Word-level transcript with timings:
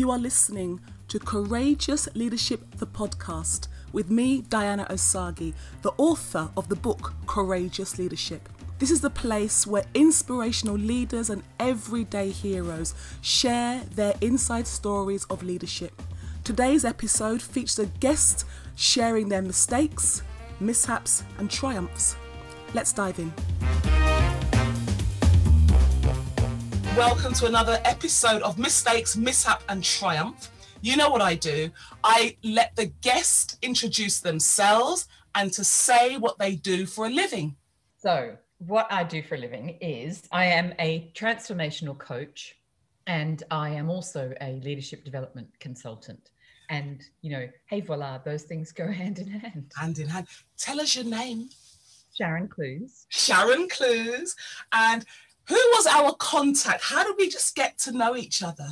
You 0.00 0.10
are 0.12 0.18
listening 0.18 0.80
to 1.08 1.18
Courageous 1.18 2.08
Leadership, 2.14 2.62
the 2.78 2.86
podcast, 2.86 3.68
with 3.92 4.10
me, 4.10 4.40
Diana 4.48 4.86
Osagie, 4.88 5.52
the 5.82 5.92
author 5.98 6.48
of 6.56 6.70
the 6.70 6.74
book 6.74 7.12
Courageous 7.26 7.98
Leadership. 7.98 8.48
This 8.78 8.90
is 8.90 9.02
the 9.02 9.10
place 9.10 9.66
where 9.66 9.84
inspirational 9.92 10.76
leaders 10.76 11.28
and 11.28 11.42
everyday 11.58 12.30
heroes 12.30 12.94
share 13.20 13.82
their 13.94 14.14
inside 14.22 14.66
stories 14.66 15.24
of 15.24 15.42
leadership. 15.42 16.00
Today's 16.44 16.86
episode 16.86 17.42
features 17.42 17.78
a 17.78 17.84
guest 17.84 18.46
sharing 18.76 19.28
their 19.28 19.42
mistakes, 19.42 20.22
mishaps, 20.60 21.24
and 21.36 21.50
triumphs. 21.50 22.16
Let's 22.72 22.94
dive 22.94 23.18
in. 23.18 24.09
Welcome 26.96 27.34
to 27.34 27.46
another 27.46 27.80
episode 27.84 28.42
of 28.42 28.58
Mistakes, 28.58 29.16
Mishap, 29.16 29.62
and 29.68 29.82
Triumph. 29.82 30.50
You 30.82 30.96
know 30.96 31.08
what 31.08 31.22
I 31.22 31.36
do? 31.36 31.70
I 32.02 32.36
let 32.42 32.74
the 32.74 32.86
guest 32.86 33.58
introduce 33.62 34.18
themselves 34.18 35.06
and 35.36 35.52
to 35.52 35.62
say 35.62 36.16
what 36.18 36.38
they 36.40 36.56
do 36.56 36.86
for 36.86 37.06
a 37.06 37.08
living. 37.08 37.54
So, 37.96 38.36
what 38.58 38.88
I 38.90 39.04
do 39.04 39.22
for 39.22 39.36
a 39.36 39.38
living 39.38 39.78
is 39.80 40.26
I 40.32 40.46
am 40.46 40.74
a 40.80 41.12
transformational 41.14 41.96
coach 41.96 42.56
and 43.06 43.44
I 43.52 43.70
am 43.70 43.88
also 43.88 44.34
a 44.40 44.60
leadership 44.64 45.04
development 45.04 45.48
consultant. 45.60 46.30
And, 46.70 47.02
you 47.22 47.30
know, 47.30 47.48
hey, 47.66 47.82
voila, 47.82 48.18
those 48.18 48.42
things 48.42 48.72
go 48.72 48.90
hand 48.92 49.20
in 49.20 49.28
hand. 49.28 49.70
Hand 49.78 50.00
in 50.00 50.08
hand. 50.08 50.26
Tell 50.58 50.80
us 50.80 50.96
your 50.96 51.04
name. 51.04 51.50
Sharon 52.12 52.48
Clews. 52.48 53.06
Sharon 53.08 53.68
Clews. 53.68 54.34
And 54.72 55.04
who 55.48 55.54
was 55.54 55.86
our 55.86 56.14
contact? 56.14 56.82
How 56.82 57.04
did 57.04 57.16
we 57.18 57.28
just 57.28 57.54
get 57.54 57.78
to 57.78 57.92
know 57.92 58.16
each 58.16 58.42
other? 58.42 58.68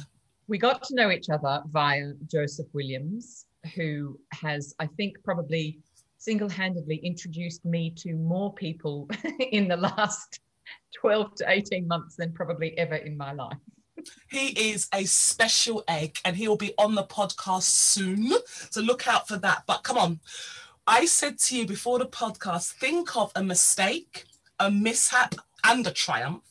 We 0.46 0.58
got 0.58 0.82
to 0.84 0.94
know 0.94 1.10
each 1.10 1.28
other 1.28 1.62
via 1.68 2.12
Joseph 2.26 2.66
Williams, 2.72 3.46
who 3.74 4.18
has, 4.32 4.74
I 4.78 4.86
think, 4.86 5.22
probably 5.22 5.78
single 6.18 6.48
handedly 6.48 6.96
introduced 6.96 7.64
me 7.64 7.90
to 7.96 8.14
more 8.14 8.52
people 8.54 9.08
in 9.52 9.68
the 9.68 9.76
last 9.76 10.40
12 10.96 11.34
to 11.36 11.44
18 11.48 11.86
months 11.86 12.16
than 12.16 12.32
probably 12.32 12.76
ever 12.78 12.96
in 12.96 13.16
my 13.16 13.32
life. 13.32 13.56
He 14.28 14.72
is 14.72 14.88
a 14.94 15.04
special 15.04 15.84
egg 15.88 16.18
and 16.24 16.36
he 16.36 16.48
will 16.48 16.56
be 16.56 16.74
on 16.78 16.94
the 16.94 17.04
podcast 17.04 17.62
soon. 17.62 18.32
So 18.70 18.80
look 18.80 19.08
out 19.08 19.28
for 19.28 19.36
that. 19.38 19.64
But 19.66 19.82
come 19.82 19.98
on. 19.98 20.20
I 20.86 21.04
said 21.04 21.38
to 21.40 21.56
you 21.56 21.66
before 21.66 21.98
the 21.98 22.06
podcast, 22.06 22.72
think 22.72 23.16
of 23.16 23.30
a 23.34 23.42
mistake, 23.42 24.24
a 24.58 24.70
mishap, 24.70 25.34
and 25.64 25.86
a 25.86 25.90
triumph. 25.90 26.42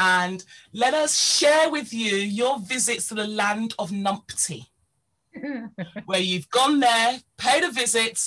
And 0.00 0.42
let 0.72 0.94
us 0.94 1.14
share 1.20 1.70
with 1.70 1.92
you 1.92 2.16
your 2.16 2.58
visits 2.58 3.08
to 3.08 3.14
the 3.14 3.26
land 3.26 3.74
of 3.78 3.90
Numpty, 3.90 4.64
where 6.06 6.20
you've 6.20 6.48
gone 6.48 6.80
there, 6.80 7.20
paid 7.36 7.64
a 7.64 7.70
visit, 7.70 8.18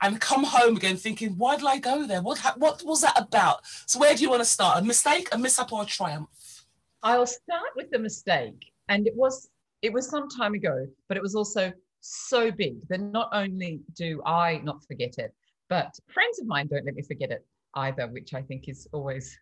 and 0.00 0.22
come 0.22 0.44
home 0.44 0.78
again 0.78 0.96
thinking, 0.96 1.36
why 1.36 1.56
did 1.56 1.66
I 1.66 1.80
go 1.80 2.06
there? 2.06 2.22
What, 2.22 2.38
what 2.56 2.82
was 2.82 3.02
that 3.02 3.20
about? 3.20 3.58
So, 3.84 4.00
where 4.00 4.14
do 4.14 4.22
you 4.22 4.30
want 4.30 4.40
to 4.40 4.48
start? 4.48 4.80
A 4.80 4.84
mistake, 4.84 5.28
a 5.30 5.36
mishap, 5.36 5.70
or 5.70 5.82
a 5.82 5.86
triumph? 5.86 6.64
I'll 7.02 7.26
start 7.26 7.72
with 7.76 7.90
the 7.90 7.98
mistake. 7.98 8.72
And 8.88 9.06
it 9.06 9.14
was 9.14 9.50
it 9.82 9.92
was 9.92 10.08
some 10.08 10.30
time 10.30 10.54
ago, 10.54 10.86
but 11.08 11.18
it 11.18 11.22
was 11.22 11.34
also 11.34 11.72
so 12.00 12.50
big 12.50 12.76
that 12.88 13.02
not 13.02 13.28
only 13.32 13.80
do 13.94 14.22
I 14.24 14.62
not 14.64 14.82
forget 14.86 15.18
it, 15.18 15.34
but 15.68 15.94
friends 16.08 16.38
of 16.38 16.46
mine 16.46 16.68
don't 16.68 16.86
let 16.86 16.94
me 16.94 17.02
forget 17.02 17.30
it 17.30 17.46
either, 17.74 18.06
which 18.08 18.32
I 18.32 18.40
think 18.40 18.66
is 18.66 18.88
always 18.92 19.38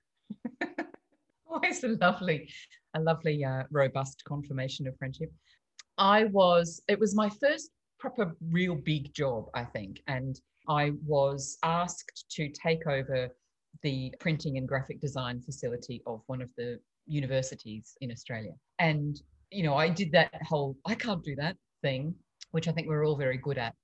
always 1.56 1.82
a 1.84 1.88
lovely, 1.88 2.48
a 2.94 3.00
lovely, 3.00 3.44
uh, 3.44 3.62
robust 3.70 4.22
confirmation 4.24 4.86
of 4.86 4.96
friendship. 4.98 5.32
I 5.98 6.24
was, 6.24 6.82
it 6.88 7.00
was 7.00 7.14
my 7.14 7.30
first 7.30 7.70
proper, 7.98 8.36
real 8.50 8.74
big 8.74 9.14
job, 9.14 9.46
I 9.54 9.64
think. 9.64 10.02
And 10.06 10.38
I 10.68 10.92
was 11.06 11.56
asked 11.62 12.26
to 12.32 12.50
take 12.50 12.86
over 12.86 13.28
the 13.82 14.12
printing 14.20 14.58
and 14.58 14.68
graphic 14.68 15.00
design 15.00 15.40
facility 15.40 16.02
of 16.06 16.20
one 16.26 16.42
of 16.42 16.50
the 16.58 16.78
universities 17.06 17.96
in 18.00 18.10
Australia. 18.10 18.52
And, 18.78 19.20
you 19.50 19.62
know, 19.62 19.76
I 19.76 19.88
did 19.88 20.12
that 20.12 20.42
whole, 20.42 20.76
I 20.84 20.94
can't 20.94 21.24
do 21.24 21.36
that 21.36 21.56
thing, 21.82 22.14
which 22.50 22.68
I 22.68 22.72
think 22.72 22.88
we're 22.88 23.06
all 23.06 23.16
very 23.16 23.38
good 23.38 23.58
at 23.58 23.74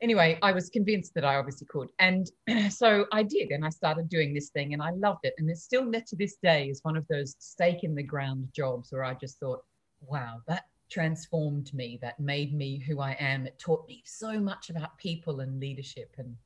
anyway, 0.00 0.38
I 0.42 0.52
was 0.52 0.70
convinced 0.70 1.14
that 1.14 1.24
I 1.24 1.36
obviously 1.36 1.66
could. 1.66 1.88
And 1.98 2.30
so 2.70 3.06
I 3.12 3.22
did. 3.22 3.50
And 3.50 3.64
I 3.64 3.70
started 3.70 4.08
doing 4.08 4.34
this 4.34 4.50
thing 4.50 4.72
and 4.72 4.82
I 4.82 4.90
loved 4.90 5.20
it. 5.24 5.34
And 5.38 5.50
it's 5.50 5.62
still 5.62 5.90
to 5.90 6.16
this 6.16 6.36
day 6.42 6.68
is 6.68 6.80
one 6.82 6.96
of 6.96 7.06
those 7.08 7.34
stake 7.38 7.84
in 7.84 7.94
the 7.94 8.02
ground 8.02 8.48
jobs 8.54 8.92
where 8.92 9.04
I 9.04 9.14
just 9.14 9.38
thought, 9.38 9.64
wow, 10.00 10.40
that 10.46 10.64
transformed 10.90 11.72
me. 11.74 11.98
That 12.00 12.18
made 12.20 12.54
me 12.54 12.78
who 12.78 13.00
I 13.00 13.12
am. 13.18 13.46
It 13.46 13.58
taught 13.58 13.86
me 13.86 14.02
so 14.06 14.38
much 14.38 14.70
about 14.70 14.96
people 14.98 15.40
and 15.40 15.60
leadership. 15.60 16.14
And 16.18 16.36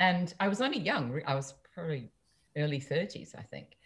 and 0.00 0.32
I 0.38 0.46
was 0.46 0.60
only 0.60 0.78
young. 0.78 1.20
I 1.26 1.34
was 1.34 1.54
probably 1.74 2.12
early 2.56 2.80
30s, 2.80 3.34
I 3.36 3.42
think. 3.42 3.76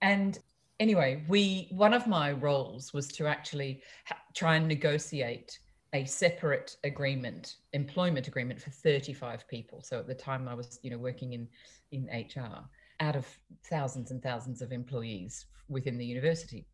And 0.00 0.38
anyway, 0.78 1.24
we 1.28 1.68
one 1.70 1.94
of 1.94 2.06
my 2.06 2.32
roles 2.32 2.92
was 2.92 3.08
to 3.08 3.26
actually 3.26 3.82
ha- 4.06 4.20
try 4.34 4.56
and 4.56 4.68
negotiate 4.68 5.58
a 5.96 6.04
separate 6.04 6.76
agreement, 6.84 7.56
employment 7.72 8.28
agreement 8.28 8.60
for 8.60 8.70
35 8.70 9.48
people. 9.48 9.82
So 9.82 9.98
at 9.98 10.06
the 10.06 10.14
time 10.14 10.46
I 10.46 10.54
was, 10.54 10.78
you 10.82 10.90
know, 10.90 10.98
working 10.98 11.32
in 11.32 11.48
in 11.90 12.04
HR 12.06 12.68
out 13.00 13.16
of 13.16 13.26
thousands 13.70 14.10
and 14.10 14.22
thousands 14.22 14.60
of 14.60 14.72
employees 14.72 15.46
within 15.68 15.96
the 15.96 16.04
university. 16.04 16.66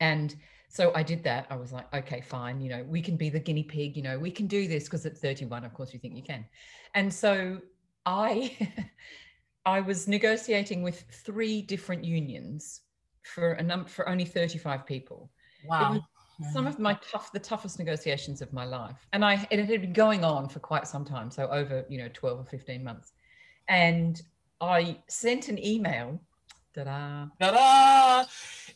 And 0.00 0.36
so 0.68 0.92
I 0.94 1.02
did 1.02 1.22
that. 1.24 1.46
I 1.48 1.56
was 1.56 1.72
like, 1.72 1.92
okay, 1.94 2.20
fine, 2.20 2.60
you 2.60 2.68
know, 2.68 2.84
we 2.86 3.00
can 3.00 3.16
be 3.16 3.30
the 3.30 3.40
guinea 3.40 3.62
pig, 3.62 3.96
you 3.96 4.02
know, 4.02 4.18
we 4.18 4.30
can 4.30 4.46
do 4.46 4.68
this 4.68 4.84
because 4.84 5.06
at 5.06 5.16
31, 5.16 5.64
of 5.64 5.72
course, 5.72 5.94
you 5.94 5.98
think 5.98 6.14
you 6.14 6.22
can. 6.22 6.44
And 6.94 7.12
so 7.12 7.60
I 8.04 8.56
I 9.64 9.80
was 9.80 10.06
negotiating 10.06 10.82
with 10.82 11.02
three 11.24 11.62
different 11.62 12.04
unions 12.04 12.82
for 13.22 13.52
a 13.52 13.62
number 13.62 13.88
for 13.88 14.08
only 14.08 14.26
35 14.26 14.84
people. 14.86 15.30
Wow 15.66 16.02
some 16.52 16.66
of 16.66 16.78
my 16.78 16.98
tough 17.10 17.32
the 17.32 17.38
toughest 17.38 17.78
negotiations 17.78 18.42
of 18.42 18.52
my 18.52 18.64
life 18.64 19.06
and 19.12 19.24
i 19.24 19.34
and 19.50 19.60
it 19.60 19.68
had 19.68 19.80
been 19.80 19.92
going 19.92 20.24
on 20.24 20.48
for 20.48 20.58
quite 20.58 20.86
some 20.86 21.04
time 21.04 21.30
so 21.30 21.48
over 21.48 21.84
you 21.88 21.98
know 21.98 22.08
12 22.12 22.40
or 22.40 22.44
15 22.44 22.84
months 22.84 23.12
and 23.68 24.22
i 24.60 24.98
sent 25.08 25.48
an 25.48 25.64
email 25.64 26.20
Ta-da. 26.74 27.26
Ta-da! 27.40 28.24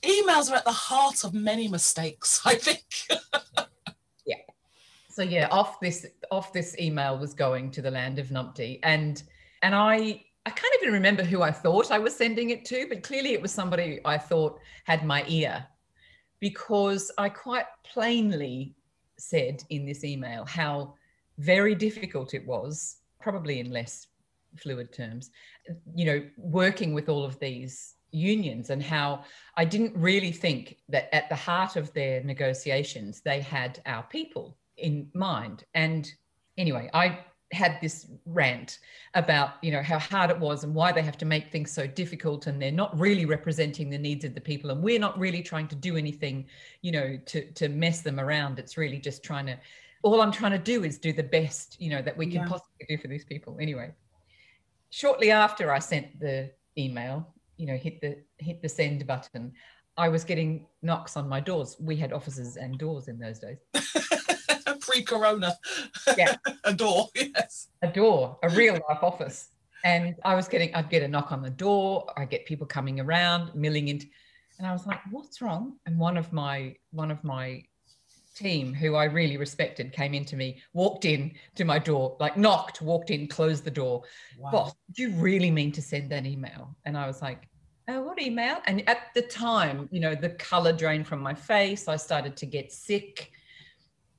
emails 0.02 0.50
are 0.50 0.56
at 0.56 0.64
the 0.64 0.72
heart 0.72 1.22
of 1.24 1.34
many 1.34 1.68
mistakes 1.68 2.40
i 2.46 2.54
think 2.54 2.82
yeah 4.26 4.36
so 5.10 5.22
yeah 5.22 5.48
off 5.50 5.78
this 5.80 6.06
off 6.30 6.52
this 6.52 6.78
email 6.78 7.18
was 7.18 7.34
going 7.34 7.70
to 7.70 7.82
the 7.82 7.90
land 7.90 8.18
of 8.18 8.28
numpty 8.28 8.78
and 8.82 9.24
and 9.62 9.74
i 9.74 10.22
I 10.46 10.50
can't 10.50 10.74
even 10.80 10.94
remember 10.94 11.22
who 11.22 11.42
I 11.42 11.52
thought 11.52 11.90
I 11.90 11.98
was 11.98 12.16
sending 12.16 12.48
it 12.48 12.64
to, 12.64 12.86
but 12.88 13.02
clearly 13.02 13.34
it 13.34 13.42
was 13.42 13.52
somebody 13.52 14.00
I 14.06 14.16
thought 14.16 14.58
had 14.84 15.04
my 15.04 15.22
ear 15.28 15.66
because 16.40 17.10
I 17.18 17.28
quite 17.28 17.66
plainly 17.84 18.74
said 19.18 19.62
in 19.68 19.86
this 19.86 20.04
email 20.04 20.44
how 20.46 20.94
very 21.38 21.74
difficult 21.74 22.34
it 22.34 22.46
was, 22.46 22.96
probably 23.20 23.60
in 23.60 23.70
less 23.70 24.06
fluid 24.56 24.92
terms, 24.92 25.30
you 25.94 26.04
know, 26.04 26.26
working 26.36 26.92
with 26.94 27.08
all 27.08 27.24
of 27.24 27.38
these 27.38 27.94
unions 28.10 28.70
and 28.70 28.82
how 28.82 29.24
I 29.56 29.64
didn't 29.64 29.96
really 29.96 30.32
think 30.32 30.78
that 30.88 31.14
at 31.14 31.28
the 31.28 31.36
heart 31.36 31.76
of 31.76 31.92
their 31.92 32.22
negotiations, 32.24 33.20
they 33.20 33.40
had 33.40 33.80
our 33.86 34.02
people 34.04 34.56
in 34.76 35.08
mind. 35.14 35.64
And 35.74 36.10
anyway, 36.58 36.90
I 36.92 37.20
had 37.52 37.78
this 37.80 38.06
rant 38.26 38.78
about 39.14 39.54
you 39.60 39.72
know 39.72 39.82
how 39.82 39.98
hard 39.98 40.30
it 40.30 40.38
was 40.38 40.62
and 40.62 40.72
why 40.72 40.92
they 40.92 41.02
have 41.02 41.18
to 41.18 41.24
make 41.24 41.50
things 41.50 41.72
so 41.72 41.86
difficult 41.86 42.46
and 42.46 42.62
they're 42.62 42.70
not 42.70 42.96
really 42.98 43.26
representing 43.26 43.90
the 43.90 43.98
needs 43.98 44.24
of 44.24 44.34
the 44.34 44.40
people 44.40 44.70
and 44.70 44.80
we're 44.80 45.00
not 45.00 45.18
really 45.18 45.42
trying 45.42 45.66
to 45.66 45.74
do 45.74 45.96
anything 45.96 46.46
you 46.82 46.92
know 46.92 47.18
to 47.26 47.50
to 47.52 47.68
mess 47.68 48.02
them 48.02 48.20
around. 48.20 48.58
It's 48.58 48.76
really 48.76 48.98
just 48.98 49.24
trying 49.24 49.46
to 49.46 49.58
all 50.02 50.22
i'm 50.22 50.32
trying 50.32 50.52
to 50.52 50.58
do 50.58 50.84
is 50.84 50.96
do 50.96 51.12
the 51.12 51.22
best 51.22 51.76
you 51.80 51.90
know 51.90 52.00
that 52.00 52.16
we 52.16 52.26
can 52.26 52.42
yeah. 52.42 52.48
possibly 52.48 52.86
do 52.88 52.96
for 52.96 53.08
these 53.08 53.24
people. 53.24 53.56
Anyway 53.60 53.92
shortly 54.90 55.30
after 55.30 55.72
i 55.72 55.78
sent 55.78 56.18
the 56.18 56.50
email 56.76 57.26
you 57.56 57.66
know 57.66 57.76
hit 57.76 58.00
the 58.00 58.18
hit 58.38 58.60
the 58.60 58.68
send 58.68 59.06
button 59.06 59.52
i 59.96 60.08
was 60.08 60.24
getting 60.24 60.66
knocks 60.82 61.16
on 61.16 61.28
my 61.28 61.40
doors. 61.40 61.76
We 61.80 61.96
had 61.96 62.12
offices 62.12 62.56
and 62.56 62.78
doors 62.78 63.08
in 63.08 63.18
those 63.18 63.38
days 63.38 63.58
pre-corona. 64.80 65.56
Yeah. 66.16 66.36
a 66.64 66.72
door, 66.72 67.08
yes. 67.14 67.68
A 67.82 67.88
door, 67.88 68.38
a 68.42 68.48
real 68.50 68.74
life 68.88 69.02
office. 69.02 69.48
And 69.84 70.14
I 70.24 70.34
was 70.34 70.48
getting, 70.48 70.74
I'd 70.74 70.90
get 70.90 71.02
a 71.02 71.08
knock 71.08 71.32
on 71.32 71.42
the 71.42 71.50
door. 71.50 72.12
I 72.16 72.24
get 72.24 72.44
people 72.44 72.66
coming 72.66 73.00
around, 73.00 73.54
milling 73.54 73.88
into, 73.88 74.06
and 74.58 74.66
I 74.66 74.72
was 74.72 74.86
like, 74.86 75.00
"What's 75.10 75.40
wrong?" 75.40 75.78
And 75.86 75.98
one 75.98 76.18
of 76.18 76.34
my 76.34 76.76
one 76.90 77.10
of 77.10 77.24
my 77.24 77.64
team, 78.36 78.74
who 78.74 78.94
I 78.94 79.04
really 79.04 79.38
respected, 79.38 79.92
came 79.92 80.12
into 80.12 80.36
me, 80.36 80.60
walked 80.74 81.06
in 81.06 81.32
to 81.54 81.64
my 81.64 81.78
door, 81.78 82.16
like 82.20 82.36
knocked, 82.36 82.82
walked 82.82 83.10
in, 83.10 83.26
closed 83.26 83.64
the 83.64 83.70
door. 83.70 84.02
Wow. 84.38 84.50
Boss, 84.50 84.74
do 84.92 85.02
you 85.02 85.10
really 85.12 85.50
mean 85.50 85.72
to 85.72 85.82
send 85.82 86.10
that 86.10 86.26
email? 86.26 86.76
And 86.84 86.96
I 86.96 87.06
was 87.06 87.22
like, 87.22 87.48
oh, 87.88 88.02
what 88.02 88.20
email? 88.20 88.58
And 88.66 88.86
at 88.88 89.08
the 89.14 89.22
time, 89.22 89.88
you 89.90 90.00
know, 90.00 90.14
the 90.14 90.30
color 90.30 90.72
drained 90.72 91.06
from 91.06 91.20
my 91.20 91.34
face. 91.34 91.88
I 91.88 91.96
started 91.96 92.36
to 92.36 92.46
get 92.46 92.72
sick 92.72 93.32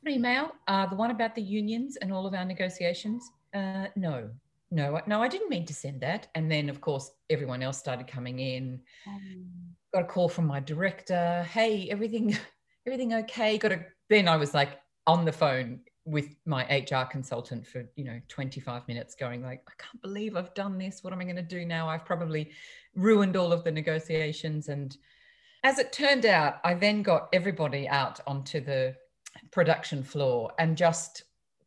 email, 0.07 0.51
uh, 0.67 0.85
the 0.87 0.95
one 0.95 1.11
about 1.11 1.35
the 1.35 1.41
unions 1.41 1.97
and 1.97 2.11
all 2.11 2.25
of 2.25 2.33
our 2.33 2.45
negotiations. 2.45 3.29
Uh, 3.53 3.87
no, 3.95 4.29
no, 4.71 5.01
no, 5.05 5.21
I 5.21 5.27
didn't 5.27 5.49
mean 5.49 5.65
to 5.65 5.73
send 5.73 6.01
that. 6.01 6.27
And 6.33 6.49
then, 6.49 6.69
of 6.69 6.81
course, 6.81 7.11
everyone 7.29 7.61
else 7.61 7.77
started 7.77 8.07
coming 8.07 8.39
in. 8.39 8.79
Um, 9.05 9.45
got 9.93 10.03
a 10.03 10.07
call 10.07 10.29
from 10.29 10.47
my 10.47 10.59
director. 10.61 11.45
Hey, 11.51 11.89
everything, 11.89 12.37
everything 12.87 13.13
okay? 13.13 13.57
Got 13.57 13.73
a. 13.73 13.85
Then 14.09 14.27
I 14.27 14.37
was 14.37 14.53
like 14.53 14.79
on 15.07 15.25
the 15.25 15.31
phone 15.31 15.81
with 16.05 16.35
my 16.45 16.63
HR 16.63 17.05
consultant 17.05 17.67
for 17.67 17.85
you 17.95 18.03
know 18.05 18.19
25 18.27 18.87
minutes, 18.87 19.13
going 19.13 19.43
like, 19.43 19.61
I 19.67 19.73
can't 19.77 20.01
believe 20.01 20.35
I've 20.35 20.53
done 20.53 20.77
this. 20.77 21.03
What 21.03 21.13
am 21.13 21.19
I 21.19 21.25
going 21.25 21.35
to 21.35 21.41
do 21.41 21.65
now? 21.65 21.89
I've 21.89 22.05
probably 22.05 22.51
ruined 22.95 23.35
all 23.35 23.51
of 23.51 23.63
the 23.63 23.71
negotiations. 23.71 24.69
And 24.69 24.95
as 25.63 25.79
it 25.79 25.91
turned 25.91 26.25
out, 26.25 26.55
I 26.63 26.73
then 26.73 27.03
got 27.03 27.27
everybody 27.33 27.87
out 27.87 28.19
onto 28.25 28.61
the 28.61 28.95
production 29.51 30.03
floor 30.03 30.51
and 30.59 30.77
just 30.77 31.23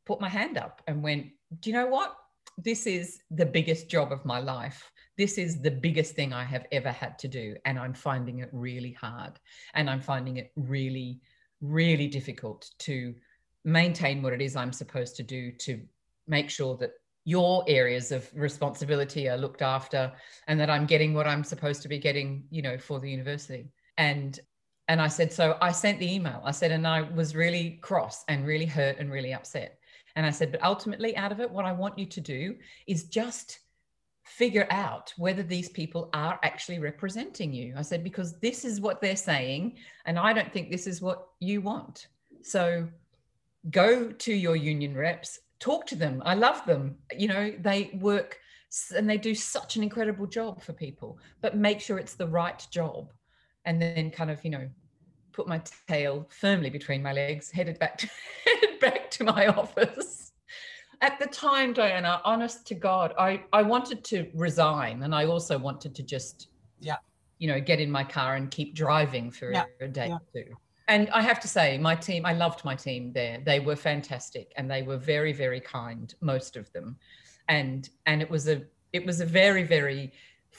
put 0.06 0.20
my 0.20 0.28
hand 0.28 0.58
up 0.58 0.82
and 0.86 1.02
went, 1.02 1.26
Do 1.60 1.70
you 1.70 1.76
know 1.76 1.86
what? 1.86 2.16
This 2.58 2.86
is 2.86 3.20
the 3.30 3.46
biggest 3.46 3.88
job 3.88 4.12
of 4.12 4.24
my 4.24 4.38
life. 4.38 4.90
This 5.16 5.38
is 5.38 5.60
the 5.60 5.70
biggest 5.70 6.14
thing 6.14 6.32
I 6.32 6.44
have 6.44 6.66
ever 6.72 6.90
had 6.90 7.18
to 7.20 7.28
do. 7.28 7.56
And 7.64 7.78
I'm 7.78 7.94
finding 7.94 8.40
it 8.40 8.50
really 8.52 8.92
hard. 8.92 9.38
And 9.74 9.88
I'm 9.88 10.00
finding 10.00 10.36
it 10.36 10.52
really, 10.56 11.20
really 11.60 12.08
difficult 12.08 12.70
to 12.80 13.14
maintain 13.64 14.22
what 14.22 14.32
it 14.32 14.42
is 14.42 14.56
I'm 14.56 14.72
supposed 14.72 15.16
to 15.16 15.22
do 15.22 15.52
to 15.52 15.80
make 16.26 16.50
sure 16.50 16.76
that 16.76 16.92
your 17.24 17.64
areas 17.66 18.12
of 18.12 18.30
responsibility 18.34 19.28
are 19.28 19.38
looked 19.38 19.62
after 19.62 20.12
and 20.46 20.60
that 20.60 20.68
I'm 20.68 20.84
getting 20.84 21.14
what 21.14 21.26
I'm 21.26 21.42
supposed 21.42 21.80
to 21.82 21.88
be 21.88 21.98
getting, 21.98 22.44
you 22.50 22.60
know, 22.60 22.76
for 22.76 23.00
the 23.00 23.10
university. 23.10 23.70
And 23.96 24.38
and 24.88 25.00
I 25.00 25.08
said, 25.08 25.32
so 25.32 25.56
I 25.60 25.72
sent 25.72 25.98
the 25.98 26.12
email. 26.12 26.42
I 26.44 26.50
said, 26.50 26.70
and 26.70 26.86
I 26.86 27.02
was 27.02 27.34
really 27.34 27.78
cross 27.80 28.24
and 28.28 28.46
really 28.46 28.66
hurt 28.66 28.98
and 28.98 29.10
really 29.10 29.32
upset. 29.32 29.78
And 30.16 30.26
I 30.26 30.30
said, 30.30 30.52
but 30.52 30.62
ultimately, 30.62 31.16
out 31.16 31.32
of 31.32 31.40
it, 31.40 31.50
what 31.50 31.64
I 31.64 31.72
want 31.72 31.98
you 31.98 32.06
to 32.06 32.20
do 32.20 32.56
is 32.86 33.04
just 33.04 33.60
figure 34.24 34.66
out 34.70 35.12
whether 35.16 35.42
these 35.42 35.68
people 35.68 36.10
are 36.12 36.38
actually 36.42 36.78
representing 36.78 37.52
you. 37.52 37.74
I 37.76 37.82
said, 37.82 38.04
because 38.04 38.38
this 38.40 38.64
is 38.64 38.80
what 38.80 39.00
they're 39.00 39.16
saying, 39.16 39.76
and 40.06 40.18
I 40.18 40.32
don't 40.32 40.52
think 40.52 40.70
this 40.70 40.86
is 40.86 41.02
what 41.02 41.28
you 41.40 41.60
want. 41.60 42.08
So 42.42 42.88
go 43.70 44.10
to 44.10 44.32
your 44.32 44.56
union 44.56 44.94
reps, 44.94 45.40
talk 45.58 45.86
to 45.86 45.96
them. 45.96 46.22
I 46.24 46.34
love 46.34 46.64
them. 46.66 46.96
You 47.16 47.28
know, 47.28 47.52
they 47.58 47.90
work 47.94 48.38
and 48.94 49.08
they 49.08 49.18
do 49.18 49.34
such 49.34 49.76
an 49.76 49.82
incredible 49.82 50.26
job 50.26 50.62
for 50.62 50.72
people, 50.72 51.18
but 51.40 51.56
make 51.56 51.80
sure 51.80 51.98
it's 51.98 52.14
the 52.14 52.26
right 52.26 52.66
job 52.70 53.12
and 53.64 53.80
then 53.80 54.10
kind 54.10 54.30
of 54.30 54.44
you 54.44 54.50
know 54.50 54.68
put 55.32 55.48
my 55.48 55.60
tail 55.88 56.26
firmly 56.30 56.70
between 56.70 57.02
my 57.02 57.12
legs 57.12 57.50
headed 57.50 57.78
back 57.78 57.98
to 57.98 58.08
headed 58.44 58.78
back 58.80 59.10
to 59.10 59.24
my 59.24 59.48
office. 59.48 60.32
At 61.00 61.18
the 61.18 61.26
time 61.26 61.72
diana 61.72 62.20
honest 62.24 62.66
to 62.68 62.74
god 62.74 63.12
i 63.18 63.42
i 63.52 63.62
wanted 63.62 64.04
to 64.04 64.30
resign 64.32 65.02
and 65.02 65.14
i 65.14 65.26
also 65.26 65.58
wanted 65.58 65.94
to 65.96 66.02
just 66.02 66.48
yeah. 66.80 66.96
you 67.38 67.48
know 67.48 67.60
get 67.60 67.80
in 67.80 67.90
my 67.90 68.04
car 68.04 68.36
and 68.36 68.50
keep 68.50 68.74
driving 68.74 69.30
for 69.30 69.52
yeah. 69.52 69.64
a 69.80 69.88
day 69.88 70.08
yeah. 70.08 70.14
or 70.14 70.20
two. 70.32 70.54
And 70.88 71.10
i 71.10 71.20
have 71.20 71.40
to 71.40 71.48
say 71.48 71.76
my 71.78 71.94
team 71.94 72.24
i 72.24 72.32
loved 72.32 72.64
my 72.64 72.74
team 72.74 73.12
there. 73.12 73.42
They 73.44 73.60
were 73.60 73.76
fantastic 73.76 74.52
and 74.56 74.70
they 74.70 74.82
were 74.82 74.96
very 74.96 75.32
very 75.32 75.60
kind 75.60 76.14
most 76.20 76.56
of 76.56 76.72
them. 76.72 76.96
And 77.48 77.90
and 78.06 78.22
it 78.22 78.30
was 78.30 78.48
a 78.48 78.62
it 78.92 79.04
was 79.04 79.20
a 79.20 79.26
very 79.26 79.64
very 79.64 80.12